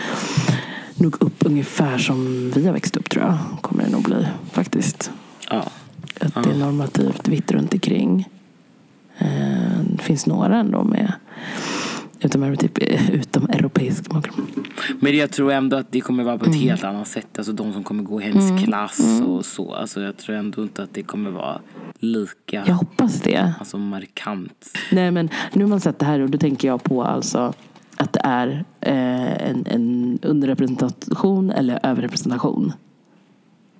nog 0.94 1.22
upp 1.22 1.46
ungefär 1.46 1.98
som 1.98 2.50
vi 2.54 2.66
har 2.66 2.72
växt 2.72 2.96
upp 2.96 3.10
tror 3.10 3.24
jag. 3.24 3.38
Kommer 3.60 3.84
det 3.84 3.90
nog 3.90 4.02
bli 4.02 4.26
faktiskt. 4.52 5.10
Ja. 5.50 5.64
Att 6.20 6.44
det 6.44 6.50
är 6.50 6.58
normativt 6.58 7.28
vitt 7.28 7.52
runt 7.52 7.74
omkring. 7.74 8.28
Eh, 9.18 9.28
Det 9.96 10.02
finns 10.02 10.26
några 10.26 10.56
ändå 10.58 10.84
med 10.84 11.12
utom, 12.20 12.56
typ, 12.56 12.78
eh, 12.82 13.10
utom 13.10 13.48
europeisk 13.48 14.08
bakgrund. 14.10 14.48
Men 15.00 15.16
jag 15.16 15.30
tror 15.30 15.52
ändå 15.52 15.76
att 15.76 15.92
det 15.92 16.00
kommer 16.00 16.24
vara 16.24 16.38
på 16.38 16.44
ett 16.44 16.48
Mm. 16.54 16.60
helt 16.68 16.84
annat 16.84 17.08
sätt. 17.08 17.26
Alltså 17.38 17.52
de 17.52 17.72
som 17.72 17.84
kommer 17.84 18.02
gå 18.02 18.20
i 18.20 18.24
hennes 18.24 18.64
klass 18.64 19.22
och 19.26 19.44
så. 19.44 19.74
Alltså 19.74 20.00
jag 20.00 20.16
tror 20.16 20.36
ändå 20.36 20.62
inte 20.62 20.82
att 20.82 20.94
det 20.94 21.02
kommer 21.02 21.30
vara 21.30 21.60
lika 21.98 22.64
Jag 22.66 22.74
hoppas 22.74 23.20
det. 23.20 23.52
alltså, 23.58 23.78
markant. 23.78 24.66
Nej 24.92 25.10
men 25.10 25.28
nu 25.52 25.64
har 25.64 25.68
man 25.68 25.80
sett 25.80 25.98
det 25.98 26.06
här 26.06 26.20
och 26.20 26.30
då 26.30 26.38
tänker 26.38 26.68
jag 26.68 26.82
på 26.82 27.02
alltså 27.04 27.52
att 27.96 28.12
det 28.12 28.20
är 28.24 28.64
eh, 28.80 29.48
en, 29.50 29.64
en 29.66 30.18
underrepresentation 30.22 31.50
eller 31.50 31.80
överrepresentation. 31.82 32.72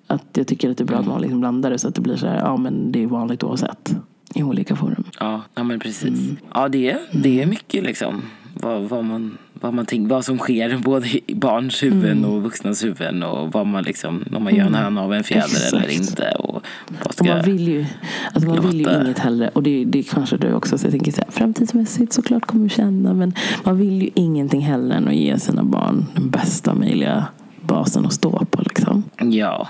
Att 0.06 0.24
jag 0.32 0.46
tycker 0.46 0.70
att 0.70 0.76
det 0.78 0.84
är 0.84 0.86
bra 0.86 0.98
att 0.98 1.06
man 1.06 1.20
liksom 1.20 1.40
blandar 1.40 1.70
det 1.70 1.78
så 1.78 1.88
att 1.88 1.94
det 1.94 2.00
blir 2.00 2.16
så 2.16 2.26
här, 2.26 2.36
ja 2.38 2.56
men 2.56 2.92
det 2.92 3.02
är 3.02 3.06
vanligt 3.06 3.42
oavsett. 3.42 3.96
I 4.34 4.42
olika 4.42 4.76
forum. 4.76 5.04
Ja, 5.20 5.42
ja 5.54 5.62
men 5.62 5.80
precis. 5.80 6.18
Mm. 6.18 6.36
Ja, 6.54 6.68
det 6.68 6.90
är, 6.90 6.98
det 7.12 7.42
är 7.42 7.46
mycket 7.46 7.84
liksom. 7.84 8.22
Vad, 8.54 8.82
vad, 8.82 9.04
man, 9.04 9.38
vad, 9.52 9.74
man 9.74 9.86
tänker, 9.86 10.08
vad 10.14 10.24
som 10.24 10.38
sker 10.38 10.78
både 10.84 11.06
i 11.26 11.34
barns 11.34 11.82
huvuden 11.82 12.18
Mm. 12.18 12.30
och 12.30 12.42
vuxnas 12.42 12.84
huvuden. 12.84 13.22
Och 13.22 13.52
vad 13.52 13.66
man 13.66 13.84
liksom, 13.84 14.24
om 14.32 14.44
man 14.44 14.54
gör 14.54 14.66
en 14.66 14.74
höna 14.74 15.02
av 15.02 15.14
en 15.14 15.24
fjäder 15.24 15.76
eller 15.76 15.90
inte. 15.90 16.30
Och 16.38 16.62
vad 16.88 17.06
Och 17.06 17.14
ska, 17.14 17.24
man 17.24 17.42
vill 17.44 17.68
ju, 17.68 17.86
alltså 18.32 18.50
man 18.50 18.68
vill 18.68 18.80
ju 18.80 19.00
inget 19.02 19.18
heller. 19.18 19.50
Och 19.54 19.62
det, 19.62 19.84
det 19.84 20.02
kanske 20.02 20.36
du 20.36 20.52
också 20.52 20.78
så 20.78 20.86
jag 20.86 20.92
tänker 20.92 21.12
så 21.12 21.20
här, 21.20 21.30
framtidsmässigt 21.30 22.12
såklart 22.12 22.46
kommer 22.46 22.64
du 22.64 22.68
känna. 22.70 23.14
Men 23.14 23.32
man 23.64 23.78
vill 23.78 24.02
ju 24.02 24.10
ingenting 24.14 24.60
heller 24.60 24.96
än 24.96 25.08
att 25.08 25.14
ge 25.14 25.38
sina 25.38 25.62
barn 25.64 26.06
den 26.14 26.30
bästa 26.30 26.74
möjliga 26.74 27.26
basen 27.60 28.06
att 28.06 28.12
stå 28.12 28.44
på. 28.50 28.62
Liksom. 28.62 29.02
Ja, 29.18 29.68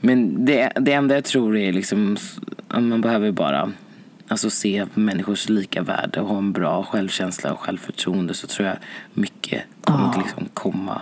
men 0.00 0.44
det, 0.44 0.72
det 0.80 0.92
enda 0.92 1.14
jag 1.14 1.24
tror 1.24 1.56
är 1.56 1.72
liksom 1.72 2.16
att 2.68 2.82
man 2.82 3.00
behöver 3.00 3.32
bara 3.32 3.70
alltså, 4.28 4.50
se 4.50 4.86
människors 4.94 5.48
lika 5.48 5.82
värde 5.82 6.20
och 6.20 6.28
ha 6.28 6.38
en 6.38 6.52
bra 6.52 6.82
självkänsla 6.82 7.52
och 7.52 7.60
självförtroende 7.60 8.34
så 8.34 8.46
tror 8.46 8.68
jag 8.68 8.76
mycket 9.14 9.62
kommer 9.84 10.12
Ja. 10.14 10.22
liksom 10.26 10.48
komma 10.54 11.00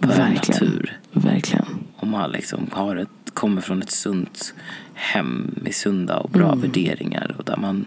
på 0.00 0.08
Verkligen. 0.08 0.34
natur. 0.70 0.98
Verkligen. 1.12 1.66
Om 1.96 2.10
man 2.10 2.30
liksom 2.30 2.66
har 2.72 2.96
ett, 2.96 3.08
kommer 3.34 3.60
från 3.60 3.82
ett 3.82 3.90
sunt 3.90 4.54
hem 4.94 5.54
med 5.62 5.74
sunda 5.74 6.16
och 6.16 6.30
bra 6.30 6.46
Mm. 6.48 6.60
värderingar 6.60 7.34
och 7.38 7.44
där 7.44 7.56
man 7.56 7.84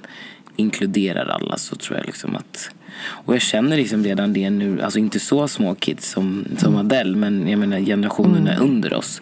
inkluderar 0.56 1.25
alla 1.27 1.58
så 1.58 1.75
tror 1.75 1.97
jag 1.97 2.06
liksom 2.06 2.36
att 2.36 2.69
och 3.03 3.34
jag 3.34 3.41
känner 3.41 3.77
liksom 3.77 4.03
redan 4.03 4.34
det 4.34 4.49
nu, 4.49 4.82
alltså 4.82 4.99
inte 4.99 5.19
så 5.19 5.47
små 5.47 5.75
kids 5.75 6.10
som, 6.12 6.45
som 6.58 6.73
Mm. 6.73 6.86
Adele 6.86 7.17
men 7.17 7.47
jag 7.47 7.60
menar 7.60 7.79
generationerna 7.79 8.56
under 8.58 8.93
oss 8.93 9.21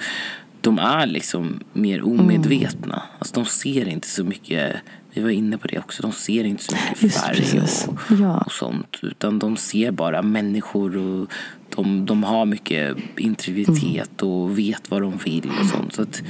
de 0.62 0.80
är 0.80 1.06
liksom 1.08 1.60
mer 1.74 2.06
omedvetna. 2.06 3.02
Alltså 3.20 3.34
de 3.36 3.46
ser 3.46 3.88
inte 3.88 4.08
så 4.08 4.24
mycket, 4.24 4.76
vi 5.14 5.22
var 5.22 5.30
inne 5.30 5.58
på 5.58 5.68
det 5.68 5.80
också, 5.80 6.02
de 6.02 6.12
ser 6.12 6.44
inte 6.44 6.64
så 6.64 6.76
mycket 6.76 7.04
Just 7.04 7.18
färg 7.26 7.62
och, 7.88 8.00
Ja. 8.20 8.38
och 8.46 8.52
sånt. 8.52 8.98
Utan 9.02 9.40
de 9.40 9.58
ser 9.58 9.92
bara 9.92 10.22
människor 10.22 10.98
och 10.98 11.28
de, 11.76 12.06
de 12.06 12.24
har 12.24 12.46
mycket 12.46 12.98
integritet 13.18 14.22
Mm. 14.22 14.34
och 14.34 14.60
vet 14.60 14.92
vad 14.92 15.02
de 15.02 15.18
vill 15.18 15.52
och 15.62 15.66
sånt. 15.66 15.94
Så 15.94 16.02
att 16.02 16.22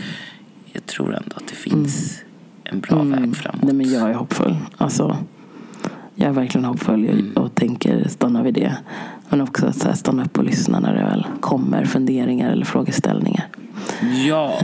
jag 0.74 0.86
tror 0.86 1.15
ändå 1.15 1.36
att 1.36 1.48
det 1.48 1.56
finns 1.56 2.22
en 2.63 2.80
bra 2.80 3.04
väg 3.04 3.36
framåt. 3.36 3.63
Mm. 3.63 3.78
Nej, 3.78 3.86
men 3.88 3.94
jag 4.00 4.10
är 4.10 4.13
hoppfull. 4.13 4.56
Alltså, 4.78 5.17
jag 6.15 6.30
är 6.30 6.34
verkligen 6.34 6.65
hoppfull. 6.65 7.06
Jag, 7.06 7.13
Mm. 7.13 7.34
och 7.34 7.44
och 7.44 7.56
tänker 7.56 8.08
stanna 8.08 8.44
vid 8.44 8.54
det. 8.54 8.78
Men 9.30 9.41
också 9.41 9.65
att 9.67 9.84
här, 9.84 9.94
stanna 9.94 10.26
upp 10.26 10.38
och 10.38 10.44
lyssna 10.44 10.80
när 10.80 10.96
det 10.96 11.04
väl 11.04 11.26
kommer 11.39 11.86
funderingar 11.86 12.52
eller 12.52 12.65
frågeställningar. 12.65 13.48
Ja, 14.28 14.60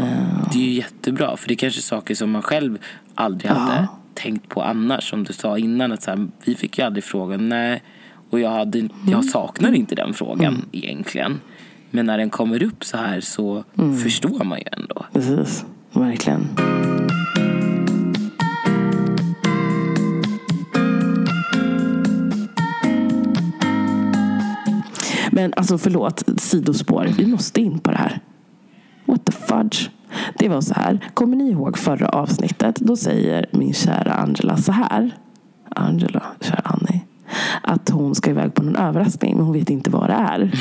det 0.51 0.57
är 0.57 0.63
ju 0.63 0.71
jättebra. 0.73 1.37
För 1.37 1.47
det 1.47 1.53
är 1.53 1.55
kanske 1.55 1.81
saker 1.81 2.15
som 2.15 2.31
man 2.31 2.41
själv 2.41 2.77
aldrig 3.15 3.51
hade 3.51 3.87
tänkt 4.17 4.49
på 4.49 4.61
annars. 4.61 5.09
Som 5.09 5.23
du 5.23 5.33
sa 5.33 5.57
innan, 5.57 5.91
att 5.91 6.03
så 6.03 6.11
här, 6.11 6.27
vi 6.45 6.55
fick 6.55 6.77
ju 6.77 6.85
aldrig 6.85 7.03
frågan. 7.03 7.49
Nej, 7.49 7.83
och 8.29 8.39
jag, 8.39 8.49
hade, 8.49 8.89
jag 9.07 9.25
saknar 9.25 9.73
inte 9.73 9.95
den 9.95 10.13
frågan 10.13 10.65
egentligen. 10.71 11.39
Men 11.91 12.05
när 12.05 12.17
den 12.17 12.29
kommer 12.29 12.63
upp 12.63 12.85
så 12.85 12.97
här 12.97 13.21
så 13.21 13.63
förstår 14.03 14.43
man 14.43 14.57
ju 14.57 14.65
ändå. 14.71 15.05
Precis, 15.13 15.65
verkligen. 15.93 16.47
Men 25.31 25.53
alltså 25.55 25.77
förlåt, 25.77 26.23
sidospår. 26.37 27.09
Vi 27.17 27.25
måste 27.25 27.61
in 27.61 27.79
på 27.79 27.91
det 27.91 27.97
här. 27.97 28.19
What 29.05 29.25
the 29.25 29.31
fudge? 29.31 29.89
Det 30.39 30.49
var 30.49 30.61
så 30.61 30.73
här. 30.73 31.09
Kommer 31.13 31.37
ni 31.37 31.49
ihåg 31.49 31.77
förra 31.77 32.09
avsnittet? 32.09 32.75
Då 32.75 32.95
säger 32.95 33.45
min 33.51 33.73
kära 33.73 34.13
Angela 34.13 34.57
så 34.57 34.71
här. 34.71 35.11
Angela, 35.69 36.23
kära 36.41 36.61
Annie. 36.63 37.01
Att 37.61 37.89
hon 37.89 38.15
ska 38.15 38.29
iväg 38.29 38.53
på 38.53 38.63
någon 38.63 38.75
överraskning 38.75 39.35
men 39.35 39.45
hon 39.45 39.53
vet 39.53 39.69
inte 39.69 39.89
vad 39.89 40.09
det 40.09 40.13
är. 40.13 40.51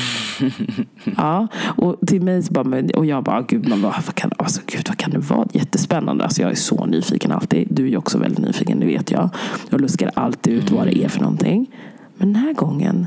ja, 1.16 1.48
och 1.76 1.96
till 2.06 2.22
mig 2.22 2.42
så 2.42 2.52
bara, 2.52 2.82
och 2.94 3.06
jag 3.06 3.24
bara, 3.24 3.42
gud, 3.42 3.68
man 3.68 3.82
bara, 3.82 4.02
vad, 4.06 4.14
kan, 4.14 4.30
alltså, 4.36 4.60
gud 4.66 4.84
vad 4.88 4.96
kan 4.96 5.10
det 5.10 5.18
vara? 5.18 5.46
Jättespännande. 5.52 6.24
Alltså, 6.24 6.42
jag 6.42 6.50
är 6.50 6.54
så 6.54 6.86
nyfiken 6.86 7.32
alltid. 7.32 7.68
Du 7.70 7.92
är 7.92 7.96
också 7.96 8.18
väldigt 8.18 8.38
nyfiken, 8.38 8.80
det 8.80 8.86
vet 8.86 9.10
jag. 9.10 9.30
Jag 9.70 9.80
luskar 9.80 10.10
alltid 10.14 10.52
ut 10.52 10.70
vad 10.70 10.86
det 10.86 10.98
är 10.98 11.08
för 11.08 11.20
någonting. 11.20 11.66
Men 12.16 12.32
den 12.32 12.42
här 12.42 12.52
gången 12.52 13.06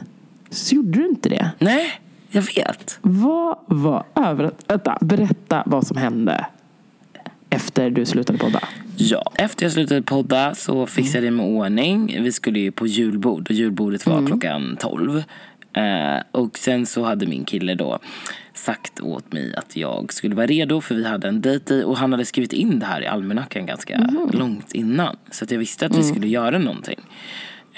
så 0.49 0.75
gjorde 0.75 0.91
du 0.91 1.07
inte 1.07 1.29
det. 1.29 1.51
Nej, 1.59 1.85
jag 2.31 2.41
vet. 2.41 2.99
Vad 3.01 3.57
var 3.65 4.05
över... 4.15 4.51
Vänta, 4.67 4.97
berätta 5.01 5.63
vad 5.65 5.87
som 5.87 5.97
hände 5.97 6.45
efter 7.49 7.89
du 7.89 8.05
slutade 8.05 8.39
podda. 8.39 8.59
Ja, 8.95 9.31
efter 9.35 9.65
jag 9.65 9.71
slutade 9.71 10.01
podda 10.01 10.55
så 10.55 10.85
fixade 10.87 11.25
jag 11.25 11.33
med 11.33 11.45
ordning. 11.45 12.23
Vi 12.23 12.31
skulle 12.31 12.59
ju 12.59 12.71
på 12.71 12.87
julbord 12.87 13.49
och 13.49 13.55
julbordet 13.55 14.05
var 14.05 14.27
klockan 14.27 14.77
12. 14.79 15.23
Eh, 15.73 16.21
och 16.31 16.57
sen 16.57 16.85
så 16.85 17.03
hade 17.03 17.25
min 17.25 17.45
kille 17.45 17.75
då 17.75 17.99
sagt 18.53 19.01
åt 19.01 19.33
mig 19.33 19.55
att 19.55 19.75
jag 19.75 20.13
skulle 20.13 20.35
vara 20.35 20.47
redo 20.47 20.81
för 20.81 20.95
vi 20.95 21.07
hade 21.07 21.27
en 21.27 21.41
dejt 21.41 21.73
i 21.73 21.83
och 21.83 21.97
han 21.97 22.11
hade 22.11 22.25
skrivit 22.25 22.53
in 22.53 22.79
det 22.79 22.85
här 22.85 23.01
i 23.01 23.07
almanackan 23.07 23.65
ganska 23.65 24.09
långt 24.31 24.71
innan. 24.71 25.15
Så 25.31 25.43
att 25.43 25.51
jag 25.51 25.59
visste 25.59 25.85
att 25.85 25.97
vi 25.97 26.03
skulle 26.03 26.27
göra 26.27 26.57
någonting. 26.57 26.99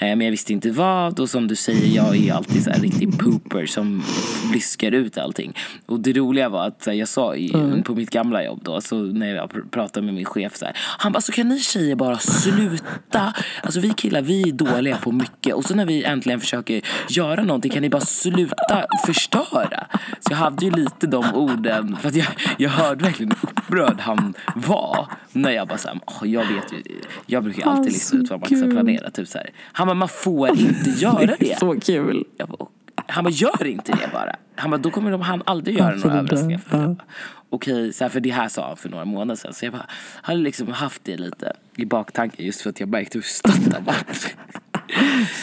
Eh, 0.02 0.16
Men 0.16 0.20
jag 0.20 0.30
visste 0.30 0.52
inte 0.52 0.70
vad 0.70 1.20
och 1.20 1.30
som 1.30 1.48
du 1.48 1.56
säger, 1.56 1.96
jag 1.96 2.16
är 2.16 2.32
alltid 2.34 2.64
så 2.64 2.70
här 2.70 2.80
riktig 2.80 3.18
pooper 3.18 3.66
som 3.66 4.02
bliskar 4.50 4.92
ut 4.92 5.18
allting. 5.18 5.52
Och 5.86 6.00
det 6.00 6.12
roliga 6.12 6.48
var 6.48 6.66
att 6.66 6.82
så 6.82 6.92
jag 6.92 7.08
sa 7.08 7.36
i, 7.36 7.52
på 7.84 7.94
mitt 7.94 8.10
gamla 8.10 8.44
jobb 8.44 8.60
då, 8.64 8.80
så 8.80 8.96
när 8.96 9.34
jag 9.34 9.50
pr- 9.50 9.70
pratade 9.70 10.06
med 10.06 10.14
min 10.14 10.24
chef 10.24 10.56
så 10.56 10.64
här, 10.64 10.74
han 10.98 11.12
bara, 11.12 11.20
så 11.20 11.32
kan 11.32 11.48
ni 11.48 11.58
tjejer 11.60 11.96
bara 11.96 12.18
sluta? 12.18 13.34
Alltså 13.62 13.80
vi 13.80 13.90
killar, 13.90 14.22
vi 14.22 14.48
är 14.48 14.52
dåliga 14.52 14.96
på 14.96 15.12
mycket 15.12 15.54
och 15.54 15.64
så 15.64 15.74
när 15.74 15.86
vi 15.86 16.04
äntligen 16.04 16.40
försöker 16.40 16.82
göra 17.08 17.42
någonting 17.42 17.70
kan 17.70 17.82
ni 17.82 17.90
bara 17.90 18.00
sluta 18.00 18.86
förstöra? 19.06 19.86
Så 20.20 20.30
jag 20.32 20.36
hade 20.36 20.64
ju 20.64 20.70
lite 20.70 21.06
de 21.06 21.34
orden, 21.34 21.96
för 22.00 22.08
att 22.08 22.16
jag, 22.16 22.26
jag 22.58 22.70
hörde 22.70 23.04
verkligen 23.04 23.32
hur 23.40 23.48
upprörd 23.50 24.00
han 24.00 24.34
var. 24.54 25.06
När 25.32 25.50
jag 25.50 25.68
bara 25.68 25.78
oh, 26.06 26.28
jag 26.28 26.40
vet 26.40 26.72
ju, 26.72 26.82
jag 27.26 27.44
brukar 27.44 27.70
alltid 27.70 27.92
lista 27.92 28.16
ut 28.16 28.30
vad 28.30 28.40
man 28.40 28.46
ska 28.46 28.56
kul. 28.56 28.70
planera. 28.70 29.10
Typ 29.10 29.28
så 29.28 29.38
här. 29.38 29.50
Han 29.72 29.88
bara, 29.92 29.98
man 29.98 30.08
får 30.08 30.48
inte 30.58 30.90
göra 30.96 31.34
det. 31.38 31.58
Så 31.58 31.80
kul. 31.80 32.24
Bara, 32.38 32.66
han 33.06 33.24
bara, 33.24 33.30
gör 33.30 33.66
inte 33.66 33.92
det 33.92 34.08
bara. 34.12 34.36
Han 34.56 34.70
bara, 34.70 34.78
då 34.78 34.90
kommer 34.90 35.10
de, 35.10 35.20
han 35.20 35.42
aldrig 35.46 35.78
göra 35.78 35.92
Alltså, 35.92 36.08
några 36.08 36.22
det 36.22 36.26
överraskningar. 36.26 36.58
för 36.58 36.76
ja. 36.76 36.82
jag 36.82 36.94
bara, 36.96 37.04
Okej, 37.50 37.92
så 37.92 38.04
här, 38.04 38.08
för 38.08 38.20
det 38.20 38.30
här 38.30 38.48
sa 38.48 38.66
han 38.68 38.76
för 38.76 38.88
några 38.88 39.04
månader 39.04 39.34
sedan. 39.34 39.52
Så 39.54 39.64
jag 39.66 39.72
bara, 39.72 39.86
hade 40.22 40.40
liksom 40.40 40.68
haft 40.68 41.04
det 41.04 41.16
lite 41.16 41.52
i 41.76 41.84
baktanken 41.84 42.46
just 42.46 42.60
för 42.60 42.70
att 42.70 42.80
jag 42.80 42.88
märkte 42.88 43.18
hur 43.18 43.22
stött 43.22 43.72
han 43.74 43.84
var. 43.84 43.94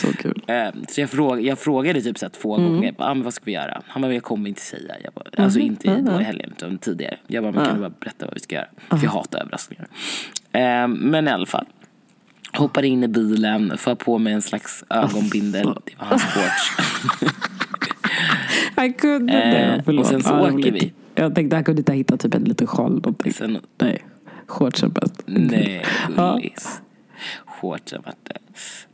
Så 0.02 0.14
kul. 0.14 0.42
Eh, 0.48 0.70
Så 0.90 1.02
jag, 1.02 1.10
fråg, 1.10 1.42
jag 1.42 1.60
frågade 1.60 2.02
typ 2.02 2.18
så 2.18 2.26
här 2.26 2.30
två 2.32 2.56
Mm. 2.56 2.70
gånger, 2.70 2.86
jag 2.86 2.96
bara, 2.96 3.10
ah, 3.10 3.14
men 3.14 3.24
vad 3.24 3.34
ska 3.34 3.46
vi 3.46 3.52
göra? 3.52 3.82
Han 3.88 4.02
bara, 4.02 4.14
jag 4.14 4.24
kommer 4.24 4.50
inte 4.50 4.62
säga. 4.62 4.96
Jag 5.04 5.14
bara, 5.14 5.44
alltså 5.44 5.60
inte 5.60 5.96
då 6.02 6.22
i 6.22 6.24
helgen 6.24 6.52
utan 6.58 6.78
tidigare. 6.78 7.18
Jag 7.28 7.44
bara, 7.44 7.52
men 7.54 7.66
kan 7.66 7.74
du 7.76 7.82
bara 7.82 7.94
berätta 8.00 8.26
vad 8.26 8.34
vi 8.34 8.40
ska 8.40 8.56
göra? 8.56 8.68
För 8.90 9.00
jag 9.04 9.12
hatar 9.12 9.40
överraskningar. 9.40 9.88
Eh, 10.52 10.88
Men 10.88 11.28
i 11.28 11.32
alla 11.32 11.46
fall. 11.46 11.66
Hoppar 12.58 12.84
in 12.86 13.04
i 13.04 13.08
bilen, 13.08 13.78
får 13.78 13.96
på 13.96 14.18
mig 14.18 14.34
en 14.34 14.42
slags 14.42 14.84
ögonbindel. 14.90 15.64
Det 15.86 15.94
var 16.00 16.06
hans 16.06 16.24
shorts. 16.24 16.72
Han 18.76 18.94
kunde 18.94 19.34
Eh, 19.34 19.50
det. 19.52 19.82
Förlåt. 19.86 20.06
och 20.06 20.10
sen 20.12 20.24
så 20.24 20.30
Ja, 20.30 20.42
åker 20.54 20.72
vi. 20.72 20.94
Jag 21.16 21.36
tänkte 21.36 21.56
han 21.56 21.64
kunde 21.64 21.80
inte 21.80 21.94
hitta 21.94 22.18
typ 22.18 22.34
en 22.34 22.44
liten 22.44 22.68
sjal. 22.68 22.92
någonting. 22.94 23.34
Sen, 23.34 23.58
Nej, 23.82 24.04
shortsen 24.48 24.90
bäst. 24.92 25.24
nej, 25.26 25.86
Ja. 26.18 26.34
gullis. 26.34 26.82
Shortsen 27.46 28.02
vart 28.06 28.16
det. 28.24 28.38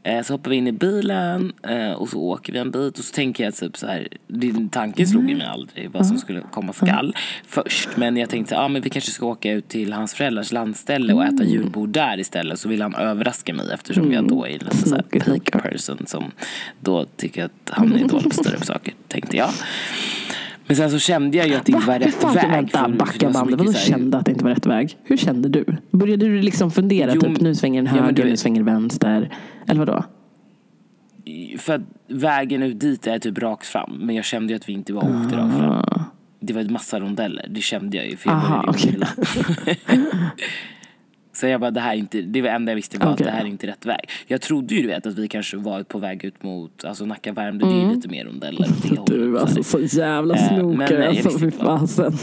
Eh, 0.06 0.22
Så 0.22 0.34
hoppar 0.34 0.50
vi 0.50 0.56
in 0.56 0.68
i 0.68 0.72
bilen 0.72 1.54
eh, 1.68 1.92
och 1.92 2.10
så 2.10 2.20
åker 2.20 2.54
vi 2.54 2.60
en 2.60 2.72
bit 2.72 3.00
och 3.00 3.06
så 3.06 3.14
tänker 3.14 3.44
jag 3.44 3.56
typ 3.56 3.78
så 3.78 3.88
här. 3.88 4.08
Din 4.28 4.70
tanke 4.70 5.06
slog 5.06 5.30
ju 5.30 5.36
mig 5.36 5.48
aldrig 5.48 5.92
vad 5.92 6.08
som 6.08 6.18
skulle 6.18 6.42
komma 6.52 6.74
skall 6.74 7.16
först. 7.48 7.90
Men 7.96 8.18
jag 8.18 8.30
tänkte 8.30 8.58
ah, 8.58 8.68
men 8.68 8.82
vi 8.82 8.90
kanske 8.90 9.12
ska 9.12 9.26
åka 9.26 9.52
ut 9.52 9.68
till 9.68 9.94
hans 9.94 10.14
föräldrars 10.14 10.52
landställe 10.52 11.14
och 11.14 11.24
äta 11.26 11.44
julbord 11.44 11.90
där 11.90 12.20
istället. 12.20 12.60
Så 12.60 12.70
vill 12.70 12.82
han 12.82 12.96
överraska 12.96 13.54
mig 13.54 13.66
eftersom 13.74 14.12
jag 14.12 14.28
då 14.28 14.46
är 14.46 14.52
lite 14.52 14.78
så 14.78 14.96
här 14.96 15.02
peak 15.02 15.52
person 15.64 16.06
som 16.08 16.32
då 16.80 17.06
tycker 17.06 17.46
att 17.46 17.70
han 17.70 17.94
är 17.94 18.08
dålig 18.08 18.24
på 18.36 18.44
större 18.44 18.62
saker, 18.62 18.94
tänkte 19.08 19.38
jag. 19.38 19.50
Men 20.68 20.76
sen 20.76 20.92
så 20.92 21.00
kände 21.00 21.38
jag 21.38 21.48
ju 21.48 21.56
att 21.56 21.66
det 21.66 21.72
inte 21.72 21.88
var 21.88 21.94
Hur 21.94 22.06
rätt 22.06 22.14
fan, 22.16 22.34
väg. 22.34 22.52
Vänta, 22.52 22.90
backa 22.90 23.26
var 23.28 23.34
bandet. 23.34 23.60
Vadå 23.60 23.74
kände 23.74 24.18
att 24.18 24.26
det 24.26 24.32
inte 24.32 24.44
var 24.44 24.52
rätt 24.52 24.66
väg? 24.66 24.98
Hur 25.04 25.18
kände 25.18 25.50
du? 25.50 25.66
Började 25.92 26.26
du 26.26 26.42
liksom 26.42 26.72
fundera, 26.72 27.12
Jo, 27.16 27.22
typ 27.22 27.42
nu 27.42 27.56
svänger 27.56 27.84
den 27.84 27.96
ja, 27.96 28.02
höger, 28.02 28.24
du- 28.24 28.30
nu 28.30 28.38
svänger 28.38 28.64
den 28.64 28.66
vänster? 28.66 29.30
Eller 29.68 29.80
vadå? 29.80 30.04
För 31.58 31.74
att 31.74 31.82
vägen 32.08 32.64
ut 32.64 32.80
dit 32.80 33.08
är 33.08 33.20
typ 33.20 33.38
rakt 33.38 33.66
fram. 33.68 33.92
Men 34.00 34.16
jag 34.16 34.26
kände 34.26 34.54
ju 34.54 34.58
att 34.58 34.70
vi 34.70 34.74
inte 34.74 34.94
var 34.94 35.02
åkte 35.04 35.38
rakt 35.38 35.58
fram. 35.58 36.04
Det 36.40 36.54
var 36.54 36.62
en 36.62 36.74
massa 36.74 37.00
rondeller. 37.00 37.48
Det 37.50 37.62
kände 37.62 37.98
jag 37.98 38.10
ju. 38.10 38.18
För 38.18 38.30
jag 38.30 38.38
Aha, 38.38 38.74
gilla. 38.78 39.08
Så 41.36 41.48
jag 41.48 41.62
bara, 41.62 41.72
det 41.72 41.80
här 41.80 41.94
är 41.94 41.98
inte, 41.98 42.22
det 42.22 42.42
var 42.42 42.50
enda 42.50 42.72
jag 42.72 42.76
visste 42.76 42.98
var 42.98 43.08
att 43.08 43.14
Okej. 43.14 43.26
det 43.26 43.32
här 43.32 43.42
är 43.42 43.46
inte 43.48 43.68
rätt 43.68 43.86
väg. 43.86 44.10
Jag 44.28 44.42
trodde 44.42 44.76
ju 44.76 44.82
du 44.82 44.88
vet 44.88 45.06
att 45.06 45.18
vi 45.18 45.28
kanske 45.28 45.58
var 45.58 45.84
på 45.84 46.00
väg 46.00 46.26
ut 46.26 46.44
mot, 46.44 46.86
alltså 46.86 47.06
Nacka 47.06 47.34
Värmdö, 47.34 47.66
det 47.66 47.74
är 47.74 47.82
ju 47.90 47.96
lite 47.96 48.08
mer 48.08 48.26
rondeller 48.26 48.62
åt 48.70 48.82
det 48.84 48.90
Mm. 48.90 49.06
Du 49.08 49.26
hållet. 49.26 49.42
alltså 49.42 49.64
så 49.64 49.98
jävla 49.98 50.36
Eh, 50.36 50.48
snokare. 50.48 50.94
jag 51.04 51.08
Alltså 51.08 51.40
fy 51.40 51.52
fasen. 51.52 52.14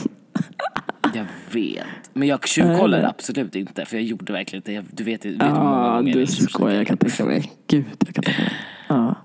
jag 1.14 1.26
vet. 1.52 1.84
Men 2.12 2.28
jag 2.28 2.46
tjuvkollade 2.48 3.08
absolut 3.08 3.56
inte 3.56 3.84
för 3.84 3.96
jag 3.96 4.04
gjorde 4.04 4.32
verkligen 4.32 4.58
inte, 4.80 4.94
du 4.96 5.04
vet, 5.04 5.24
vet 5.24 5.34
hur 5.34 5.38
många 5.38 5.86
Ja, 5.86 5.96
gånger 5.96 6.12
du 6.12 6.20
jag 6.20 6.28
skojar. 6.28 6.76
Jag 6.76 6.86
kan 6.86 6.96
tänka 6.96 7.24
mig. 7.24 7.52
Gud, 7.66 7.84
jag 8.06 8.14
kan 8.14 8.24
tänka 8.24 8.42
mig. 8.42 8.52
Ja. 8.88 9.16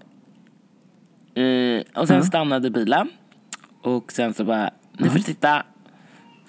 Eh, 1.41 2.02
och 2.02 2.08
sen 2.08 2.23
stannade 2.23 2.69
bilen. 2.69 3.10
Och 3.82 4.12
sen 4.12 4.34
så 4.34 4.43
bara, 4.43 4.69
nu 4.97 5.10
får 5.10 5.17
du 5.17 5.23
titta. 5.23 5.63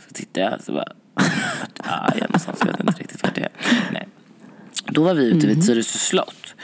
Så 0.06 0.14
tittade 0.14 0.50
jag 0.50 0.62
så 0.62 0.72
bara, 0.72 0.84
vart 1.14 1.78
är 2.14 2.18
jag 2.20 2.28
någonstans? 2.28 2.58
Jag 2.60 2.66
vet 2.66 2.80
inte 2.80 2.92
riktigt 3.00 3.07
vart 3.28 3.34
det. 3.34 3.48
Nej. 3.92 4.08
Då 4.86 5.02
var 5.02 5.14
vi 5.14 5.24
ute 5.24 5.46
vid 5.46 5.66
Tyresö 5.66 5.98
slott. 5.98 6.54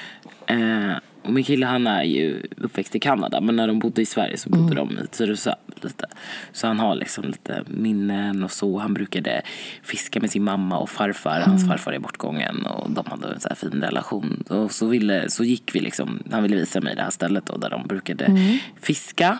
Eh, 0.46 0.96
och 1.22 1.32
min 1.32 1.44
kille 1.44 1.66
han 1.66 1.86
är 1.86 2.02
ju 2.02 2.42
uppväxt 2.56 2.96
i 2.96 3.00
Kanada 3.00 3.40
men 3.40 3.56
när 3.56 3.66
de 3.66 3.78
bodde 3.78 4.02
i 4.02 4.06
Sverige 4.06 4.36
så 4.36 4.50
bodde 4.50 4.74
de 4.74 4.98
i 4.98 5.06
Tyresö 5.06 5.54
lite. 5.82 6.06
Så 6.52 6.66
han 6.66 6.78
har 6.78 6.94
liksom 6.94 7.24
lite 7.24 7.64
minnen 7.66 8.44
och 8.44 8.52
så. 8.52 8.78
Han 8.78 8.94
brukade 8.94 9.42
fiska 9.82 10.20
med 10.20 10.30
sin 10.30 10.44
mamma 10.44 10.78
och 10.78 10.90
farfar. 10.90 11.40
Hans 11.40 11.68
farfar 11.68 11.92
är 11.92 11.98
bortgången 11.98 12.66
och 12.66 12.90
de 12.90 13.06
hade 13.06 13.28
en 13.28 13.40
så 13.40 13.48
här 13.48 13.56
fin 13.56 13.82
relation. 13.82 14.44
Och 14.48 14.72
så, 14.72 14.86
ville, 14.86 15.30
så 15.30 15.44
gick 15.44 15.74
vi 15.74 15.80
liksom, 15.80 16.22
han 16.30 16.42
ville 16.42 16.56
visa 16.56 16.80
mig 16.80 16.94
det 16.96 17.02
här 17.02 17.10
stället 17.10 17.46
då, 17.46 17.56
där 17.56 17.70
de 17.70 17.86
brukade 17.86 18.58
fiska. 18.80 19.38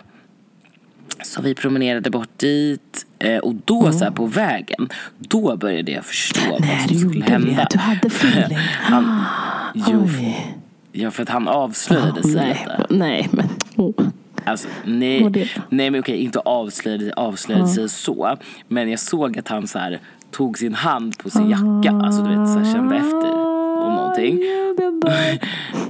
Så 1.23 1.41
vi 1.41 1.55
promenerade 1.55 2.09
bort 2.09 2.37
dit 2.37 3.04
eh, 3.19 3.37
och 3.37 3.55
då 3.65 3.91
så 3.91 4.03
här 4.03 4.11
på 4.11 4.25
vägen, 4.25 4.89
då 5.19 5.57
började 5.57 5.91
jag 5.91 6.05
förstå 6.05 6.51
vad 6.51 6.61
Nej, 6.61 6.79
som 6.79 6.93
du 6.93 6.99
skulle 7.09 7.25
hända. 7.25 7.47
det. 7.51 7.67
Du 7.71 7.77
hade 7.77 8.07
feeling. 8.07 8.57
Han, 8.81 9.23
jo, 9.73 10.03
Oj. 10.05 10.55
ja, 10.91 11.11
för 11.11 11.23
att 11.23 11.29
han 11.29 11.47
avslöjade 11.47 12.23
sig 12.23 12.35
nej, 12.35 12.47
lite. 12.49 12.85
nej, 12.89 13.29
men... 13.31 13.49
Oh. 13.75 14.07
Alltså, 14.45 14.67
nej, 14.85 15.23
Vad 15.23 15.31
det? 15.31 15.49
nej 15.69 15.89
men 15.89 15.99
okej, 15.99 16.17
inte 16.23 16.39
avslöjade, 16.39 17.13
avslöjade 17.13 17.67
sig 17.67 17.89
så. 17.89 18.37
Men 18.67 18.89
jag 18.89 18.99
såg 18.99 19.39
att 19.39 19.47
han 19.47 19.67
så 19.67 19.79
här, 19.79 19.99
tog 20.31 20.57
sin 20.57 20.73
hand 20.73 21.17
på 21.17 21.29
sin 21.29 21.49
jacka, 21.49 21.91
alltså 22.03 22.21
du 22.21 22.29
vet 22.29 22.47
så 22.47 22.59
här, 22.59 22.73
kände 22.73 22.95
efter 22.95 23.31
om 23.81 23.93
någonting. 23.95 24.39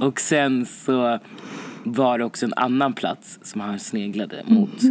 Och 0.00 0.20
sen 0.20 0.66
så 0.66 1.18
var 1.84 2.18
det 2.18 2.24
också 2.24 2.46
en 2.46 2.54
annan 2.56 2.92
plats 2.92 3.38
som 3.42 3.60
han 3.60 3.78
sneglade 3.78 4.42
mot. 4.46 4.82
Eh, 4.84 4.90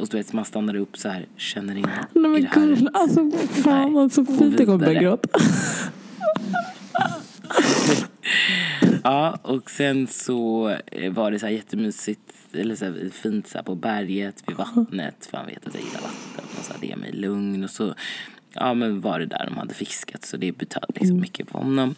och 0.00 0.08
du 0.08 0.16
vet, 0.16 0.32
man 0.32 0.44
stannar 0.44 0.76
upp 0.76 0.98
så 0.98 1.08
här, 1.08 1.26
känner 1.36 1.74
in 1.76 1.82
Nej 1.82 2.04
i 2.14 2.18
men 2.18 2.32
det 2.42 2.48
här. 2.48 2.66
gud, 2.66 2.88
alltså 2.94 3.30
fan 3.62 3.92
vad 3.92 4.12
så 4.12 4.24
fint 4.24 4.58
jag 4.58 4.66
kommer 4.68 4.78
börja 4.86 5.00
gråta. 5.02 5.28
Ja, 9.04 9.38
och 9.42 9.70
sen 9.70 10.06
så 10.06 10.68
eh, 10.86 11.12
var 11.12 11.30
det 11.30 11.38
så 11.38 11.46
här 11.46 11.52
jättemysigt, 11.52 12.20
eller 12.52 12.76
så 12.76 12.84
här 12.84 13.10
fint 13.12 13.48
så 13.48 13.58
här 13.58 13.62
på 13.62 13.74
berget, 13.74 14.42
vid 14.46 14.56
vattnet. 14.56 15.26
För 15.30 15.36
han 15.36 15.46
vet 15.46 15.66
att 15.66 15.74
jag 15.74 15.82
gillar 15.82 16.00
vatten. 16.00 16.44
Och 16.58 16.64
så 16.64 16.72
här, 16.72 16.80
det 16.80 16.86
ger 16.86 16.96
mig 16.96 17.12
lugn. 17.12 17.64
Och 17.64 17.70
så 17.70 17.94
ja, 18.52 18.74
men 18.74 19.00
var 19.00 19.18
det 19.18 19.26
där 19.26 19.46
de 19.50 19.56
hade 19.58 19.74
fiskat, 19.74 20.24
så 20.24 20.36
det 20.36 20.52
betöd 20.52 20.84
liksom 20.94 21.20
mycket 21.20 21.48
på 21.48 21.58
honom. 21.58 21.94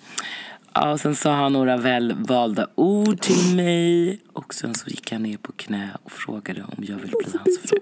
Ja, 0.79 0.93
och 0.93 1.01
sen 1.01 1.15
sa 1.17 1.33
han 1.33 1.53
några 1.53 1.77
välvalda 1.77 2.67
ord 2.75 3.21
till 3.21 3.57
mig. 3.57 4.21
Och 4.33 4.55
sen 4.55 4.75
så 4.75 4.91
gick 4.91 5.13
han 5.13 5.23
ner 5.23 5.37
på 5.37 5.53
knä 5.53 5.91
och 6.03 6.13
frågade 6.13 6.63
om 6.63 6.85
jag 6.89 6.97
ville 6.97 7.13
bli 7.25 7.39
hans 7.39 7.59
fru. 7.65 7.79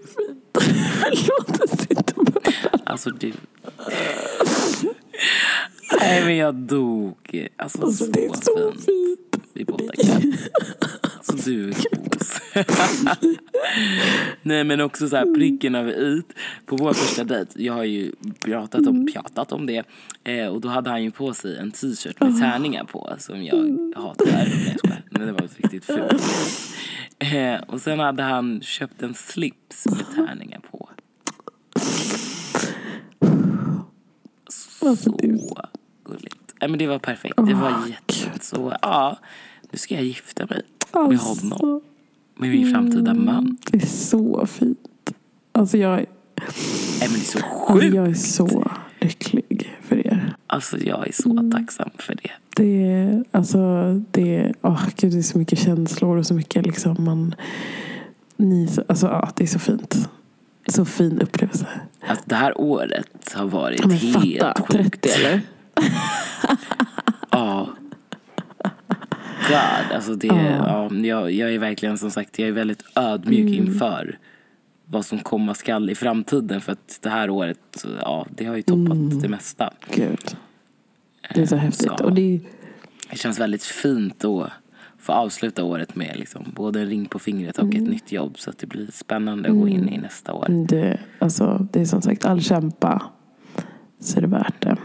Alltså 2.85 3.11
du. 3.11 3.33
Nej 6.01 6.25
men 6.25 6.37
jag 6.37 6.55
dog. 6.55 7.49
Alltså, 7.57 7.83
Alltså, 7.83 8.05
så, 8.05 8.11
det 8.11 8.25
är 8.25 8.29
så 8.29 8.73
fint. 8.73 8.85
fint. 8.85 9.45
Vi 9.53 9.65
båda 9.65 9.93
kan. 9.93 10.35
Alltså 11.17 11.37
du 11.51 11.69
är 11.69 11.75
gos. 12.25 12.41
Nej 14.43 14.65
men 14.65 14.81
också 14.81 15.09
så 15.09 15.17
här 15.17 15.35
pricken 15.35 15.75
över 15.75 15.93
ut. 15.93 16.27
På 16.67 16.77
vår 16.77 16.93
första 16.93 17.25
dejt, 17.25 17.63
jag 17.63 17.73
har 17.73 17.85
ju 17.85 18.13
pratat 18.41 18.87
om, 18.87 19.07
pratat 19.07 19.53
om 19.53 19.67
det. 19.67 19.85
Eh, 20.25 20.47
och 20.47 20.61
då 20.61 20.69
hade 20.69 20.91
han 20.91 21.03
ju 21.03 21.11
på 21.11 21.35
sig 21.35 21.59
en 21.59 21.71
t-shirt 21.71 22.21
med 22.21 22.41
tärningar 22.41 22.85
på. 22.85 23.13
Som 23.19 23.45
jag 23.45 23.93
hatar. 23.97 24.27
Nej, 24.27 24.67
jag 24.67 24.79
skojar. 24.79 25.03
Men 25.11 25.27
det 25.27 25.33
var 25.33 25.49
riktigt 25.57 25.85
fult. 25.85 26.23
Eh, 27.19 27.61
och 27.67 27.81
sen 27.81 27.99
hade 27.99 28.23
han 28.23 28.61
köpt 28.61 29.03
en 29.03 29.15
slips 29.15 29.87
med 29.87 30.27
tärningar 30.27 30.61
på. 30.71 30.91
Så 34.49 34.89
är 34.89 35.29
gulligt. 36.05 36.55
Nej, 36.61 36.71
men 36.71 36.79
det 36.79 36.87
var 36.87 36.99
perfekt. 36.99 37.37
Det 37.37 37.55
var 37.55 37.87
jättefint. 37.89 38.43
Så 38.43 38.77
ja, 38.83 39.19
nu 39.71 39.79
ska 39.79 39.95
jag 39.95 40.05
gifta 40.05 40.47
mig 40.47 40.63
med 41.09 41.19
honom. 41.19 41.83
Alltså, 42.45 42.57
Med 42.59 42.65
min 42.65 42.71
framtida 42.75 43.15
man. 43.15 43.57
det 43.71 43.83
är 43.83 43.87
så 43.87 44.47
fint. 44.47 44.79
Alltså 45.53 45.77
jag, 45.79 45.91
Nej 45.97 46.07
men 47.01 47.11
det 47.11 47.17
är 47.17 47.25
så 47.25 47.39
alltså 47.39 47.73
sjukt. 47.73 47.95
jag 47.95 48.09
är 48.09 48.15
så 48.15 48.71
lycklig 49.01 49.77
för 49.83 50.07
er. 50.07 50.37
Alltså 50.47 50.79
jag 50.79 51.09
är 51.09 51.13
så 51.13 51.51
tacksam 51.53 51.91
för 51.99 52.15
det. 52.15 52.31
Det 52.57 52.85
är, 52.87 53.25
alltså, 53.31 53.59
det 54.11 54.37
är, 54.37 54.55
åh, 54.63 54.83
gud, 54.97 55.13
det 55.13 55.19
är 55.19 55.23
så 55.23 55.39
mycket 55.39 55.59
känslor 55.59 56.17
och 56.17 56.27
så 56.27 56.35
mycket 56.35 56.67
liksom 56.67 56.97
man... 57.05 57.35
Ni, 58.37 58.67
så- 58.69 58.85
alltså, 58.89 59.07
ja, 59.07 59.31
det 59.37 59.45
är 59.45 59.49
så 59.49 59.59
fint. 59.59 60.09
Så 60.67 60.85
fin 60.85 61.21
upplevelse. 61.21 61.67
Alltså 62.07 62.25
det 62.27 62.35
här 62.35 62.61
året 62.61 63.33
har 63.35 63.47
varit 63.47 63.87
Men 63.87 63.97
helt 63.97 64.43
fatta, 64.43 64.63
sjukt. 64.63 65.03
30 65.03 65.09
eller? 65.09 65.41
Ja. 67.31 67.69
God, 69.49 69.97
alltså 69.97 70.15
det, 70.15 70.27
ja. 70.27 70.91
jag, 70.95 71.33
jag 71.33 71.55
är 71.55 71.59
verkligen 71.59 71.99
som 71.99 72.11
sagt, 72.11 72.39
jag 72.39 72.49
är 72.49 72.53
väldigt 72.53 72.83
ödmjuk 72.95 73.41
Mm. 73.41 73.55
inför 73.67 74.19
vad 74.87 75.05
som 75.07 75.19
komma 75.19 75.55
skall 75.55 75.91
i 75.91 75.95
framtiden. 75.95 76.61
För 76.61 76.73
att 76.73 76.99
det 77.03 77.09
här 77.11 77.31
året, 77.31 77.87
ja, 78.01 78.27
det 78.31 78.45
har 78.45 78.57
ju 78.57 78.63
toppat 78.63 78.93
Mm. 78.97 79.21
det 79.21 79.29
mesta. 79.29 79.71
Gud. 79.95 80.37
Det 81.35 81.41
är 81.43 81.47
så 81.47 81.57
häftigt. 81.57 81.91
så. 81.99 82.05
Och 82.05 82.13
det 82.13 82.41
Det 83.11 83.17
känns 83.19 83.41
väldigt 83.41 83.63
fint 83.65 84.25
att 84.25 84.51
få 84.99 85.13
avsluta 85.13 85.65
året 85.65 85.97
med 85.97 86.17
liksom, 86.17 86.45
både 86.55 86.81
en 86.81 86.87
ring 86.87 87.07
på 87.07 87.19
fingret 87.19 87.59
och 87.59 87.65
Mm. 87.65 87.83
ett 87.85 87.91
nytt 87.91 88.13
jobb. 88.13 88.39
Så 88.39 88.51
att 88.51 88.59
det 88.59 88.67
blir 88.67 88.87
spännande 88.93 89.49
att 89.49 89.55
gå 89.55 89.69
in 89.69 89.89
i 89.89 89.99
nästa 89.99 90.33
år. 90.35 90.47
det, 90.69 90.99
alltså, 91.19 91.67
det 91.73 91.81
är 91.81 91.85
som 91.85 92.03
sagt, 92.03 92.25
all 92.25 92.41
kämpa 92.43 93.03
så 94.01 94.19
är 94.19 94.21
det 94.23 94.29
värt 94.29 94.63
det. 94.63 94.77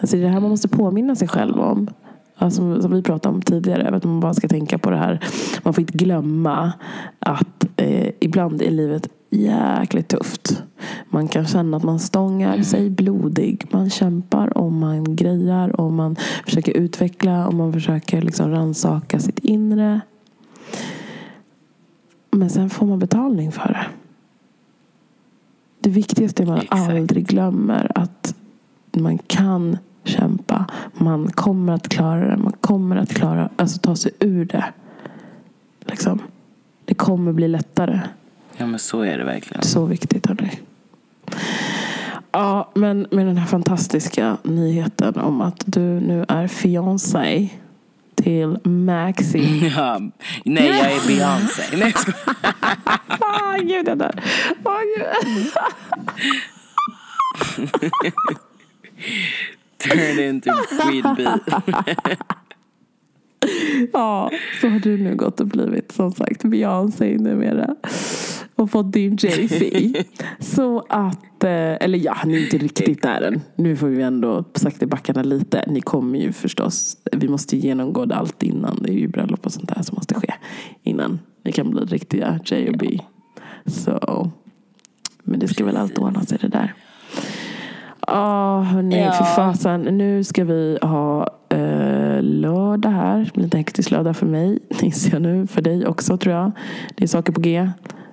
Alltså 0.00 0.16
det 0.16 0.22
är 0.22 0.26
det 0.26 0.32
här 0.32 0.40
man 0.40 0.50
måste 0.50 0.68
påminna 0.68 1.16
sig 1.16 1.28
själv 1.28 1.60
om. 1.60 1.90
Alltså, 2.36 2.82
som 2.82 2.92
vi 2.92 3.02
pratade 3.02 3.34
om 3.34 3.42
tidigare, 3.42 3.96
att 3.96 4.04
man 4.04 4.20
bara 4.20 4.34
ska 4.34 4.48
tänka 4.48 4.78
på 4.78 4.90
det 4.90 4.96
här. 4.96 5.20
Man 5.62 5.74
får 5.74 5.80
inte 5.80 5.98
glömma 5.98 6.72
att 7.18 7.66
eh, 7.76 8.10
ibland 8.20 8.62
är 8.62 8.70
livet 8.70 9.08
jäkligt 9.30 10.08
tufft. 10.08 10.62
Man 11.08 11.28
kan 11.28 11.46
känna 11.46 11.76
att 11.76 11.82
man 11.82 11.98
stångar 12.00 12.62
sig 12.62 12.90
blodig. 12.90 13.66
Man 13.70 13.90
kämpar 13.90 14.58
och 14.58 14.72
man 14.72 15.16
grejar 15.16 15.80
och 15.80 15.92
man 15.92 16.16
försöker 16.44 16.72
utveckla 16.72 17.46
och 17.46 17.54
man 17.54 17.72
försöker 17.72 18.22
liksom 18.22 18.50
rannsaka 18.50 19.20
sitt 19.20 19.38
inre. 19.38 20.00
Men 22.30 22.50
sen 22.50 22.70
får 22.70 22.86
man 22.86 22.98
betalning 22.98 23.52
för 23.52 23.68
det. 23.68 23.86
Det 25.80 25.90
viktigaste 25.90 26.42
är 26.42 26.44
att 26.44 26.48
man 26.48 26.58
Exakt. 26.58 26.90
aldrig 26.90 27.26
glömmer 27.26 27.92
att 27.94 28.34
man 28.92 29.18
kan 29.18 29.78
kämpa. 30.04 30.43
Man 30.92 31.30
kommer 31.30 31.72
att 31.72 31.88
klara 31.88 32.30
det. 32.30 32.36
Man 32.36 32.52
kommer 32.60 32.96
att 32.96 33.14
klara, 33.14 33.48
alltså 33.56 33.78
ta 33.78 33.96
sig 33.96 34.12
ur 34.20 34.44
det. 34.44 34.64
Liksom. 35.80 36.22
Det 36.84 36.94
kommer 36.94 37.32
bli 37.32 37.48
lättare. 37.48 38.00
Ja 38.56 38.66
men 38.66 38.78
så 38.78 39.00
är 39.00 39.18
det 39.18 39.24
verkligen. 39.24 39.62
Så 39.62 39.84
viktigt 39.84 40.26
hörni. 40.26 40.50
Ja, 42.32 42.70
men 42.74 43.06
med 43.10 43.26
den 43.26 43.36
här 43.36 43.46
fantastiska 43.46 44.36
nyheten 44.42 45.18
om 45.18 45.40
att 45.40 45.62
du 45.66 45.80
nu 45.80 46.24
är 46.28 46.48
fiancé 46.48 47.48
till 48.14 48.58
Maxi. 48.64 49.72
Ja, 49.76 50.00
nej 50.44 50.66
jag 50.66 50.92
är 50.92 51.06
Beyoncé. 51.06 51.62
Nej, 51.72 51.80
jag 51.80 51.98
skojar. 51.98 52.54
Ah, 53.20 53.56
gud, 53.58 53.86
det 53.86 53.94
där. 53.94 54.22
Ah, 54.64 54.80
gud. 54.96 55.52
Turn 59.90 60.20
into 60.20 60.50
Queen 60.80 61.14
Bee. 61.16 61.38
Ja, 63.92 64.30
så 64.60 64.68
har 64.68 64.78
du 64.78 64.96
nu 64.96 65.16
gått 65.16 65.40
och 65.40 65.46
blivit 65.46 65.92
som 65.92 66.12
sagt 66.12 66.44
Beyoncé 66.44 67.18
numera. 67.18 67.76
Och 68.54 68.70
fått 68.70 68.92
din 68.92 69.16
Jay-Z. 69.20 70.04
Så 70.38 70.84
att, 70.88 71.44
eh, 71.44 71.50
eller 71.50 71.98
ja, 71.98 72.16
ni 72.24 72.34
är 72.34 72.44
inte 72.44 72.58
riktigt 72.58 73.02
där 73.02 73.22
än. 73.22 73.40
Nu 73.56 73.76
får 73.76 73.86
vi 73.86 74.02
ändå 74.02 74.44
sakta 74.54 74.86
backarna 74.86 75.22
lite. 75.22 75.64
Ni 75.66 75.80
kommer 75.80 76.18
ju 76.18 76.32
förstås, 76.32 76.96
vi 77.12 77.28
måste 77.28 77.56
genomgå 77.56 78.04
det 78.04 78.14
allt 78.14 78.42
innan. 78.42 78.78
Det 78.82 78.90
är 78.90 78.98
ju 78.98 79.08
bröllop 79.08 79.46
och 79.46 79.52
sånt 79.52 79.68
där 79.74 79.82
som 79.82 79.94
måste 79.96 80.14
ske 80.14 80.34
innan 80.82 81.18
ni 81.44 81.52
kan 81.52 81.70
bli 81.70 81.80
riktiga 81.80 82.40
J 82.44 82.68
och 82.68 82.78
B. 82.78 82.98
Så, 83.66 84.30
men 85.22 85.40
det 85.40 85.48
ska 85.48 85.64
väl 85.64 85.76
allt 85.76 85.98
ordna 85.98 86.22
sig 86.22 86.38
det 86.40 86.48
där. 86.48 86.74
Ja, 88.06 88.60
hörni, 88.60 88.98
Ja. 89.00 89.12
för 89.12 89.24
fasen. 89.24 89.82
Nu 89.82 90.24
ska 90.24 90.44
vi 90.44 90.78
ha 90.82 91.28
eh, 91.48 92.22
lördag 92.22 92.90
här. 92.90 93.30
Lite 93.34 93.56
hektisk 93.58 93.90
lördag 93.90 94.16
för 94.16 94.26
mig, 94.26 94.58
inser 94.82 95.12
jag 95.12 95.22
nu. 95.22 95.46
För 95.46 95.62
dig 95.62 95.86
också, 95.86 96.16
tror 96.16 96.34
jag. 96.34 96.52
Det 96.96 97.04
är 97.04 97.08
saker 97.08 97.32
på 97.32 97.40
G 97.40 97.70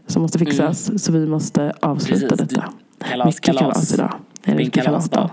som 0.08 0.22
måste 0.22 0.40
fixas. 0.40 1.04
Så 1.04 1.12
vi 1.12 1.28
måste 1.28 1.74
avsluta 1.82 2.26
Mm. 2.26 2.30
Precis, 2.38 2.48
detta. 2.56 2.66
kalas, 3.10 3.26
mycket 3.26 3.44
kalas, 3.46 3.62
kalas. 3.62 3.94
idag. 3.94 4.14
En 4.44 4.58
riktig 4.58 4.84
kalasdag. 4.84 5.30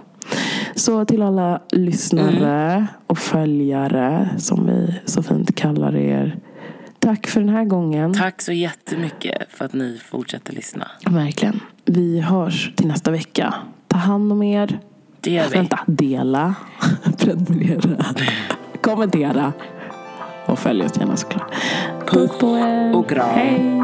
Så 0.74 1.04
till 1.04 1.22
alla 1.22 1.60
lyssnare 1.72 2.72
Mm. 2.72 2.86
och 3.06 3.18
följare, 3.18 4.28
som 4.38 4.66
vi 4.66 4.94
så 5.04 5.22
fint 5.22 5.54
kallar 5.54 5.96
er. 5.96 6.36
Tack 6.98 7.26
för 7.26 7.40
den 7.40 7.48
här 7.48 7.64
gången. 7.64 8.14
Tack 8.14 8.42
så 8.42 8.52
jättemycket 8.52 9.42
för 9.50 9.64
att 9.64 9.72
ni 9.72 10.00
fortsätter 10.04 10.52
lyssna. 10.52 10.86
Verkligen. 11.06 11.60
Vi 11.84 12.20
hörs 12.20 12.72
till 12.76 12.86
nästa 12.86 13.10
vecka. 13.10 13.54
Ta 13.98 14.02
hand 14.02 14.32
om 14.32 14.42
er. 14.42 14.78
Det 15.20 15.30
gör 15.30 15.44
vi. 15.48 15.56
Vänta, 15.56 15.78
dela, 15.86 16.54
prenumerera, 17.18 18.04
kommentera 18.82 19.52
och 20.46 20.58
följ 20.58 20.84
oss 20.84 20.98
gärna 20.98 21.16
såklart. 21.16 21.54
Puss 22.06 22.38
på 22.38 22.56
er. 22.56 22.96
och 22.96 23.08
kram. 23.08 23.28
Hej. 23.34 23.80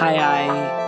Hej 0.00 0.18
hej. 0.18 0.85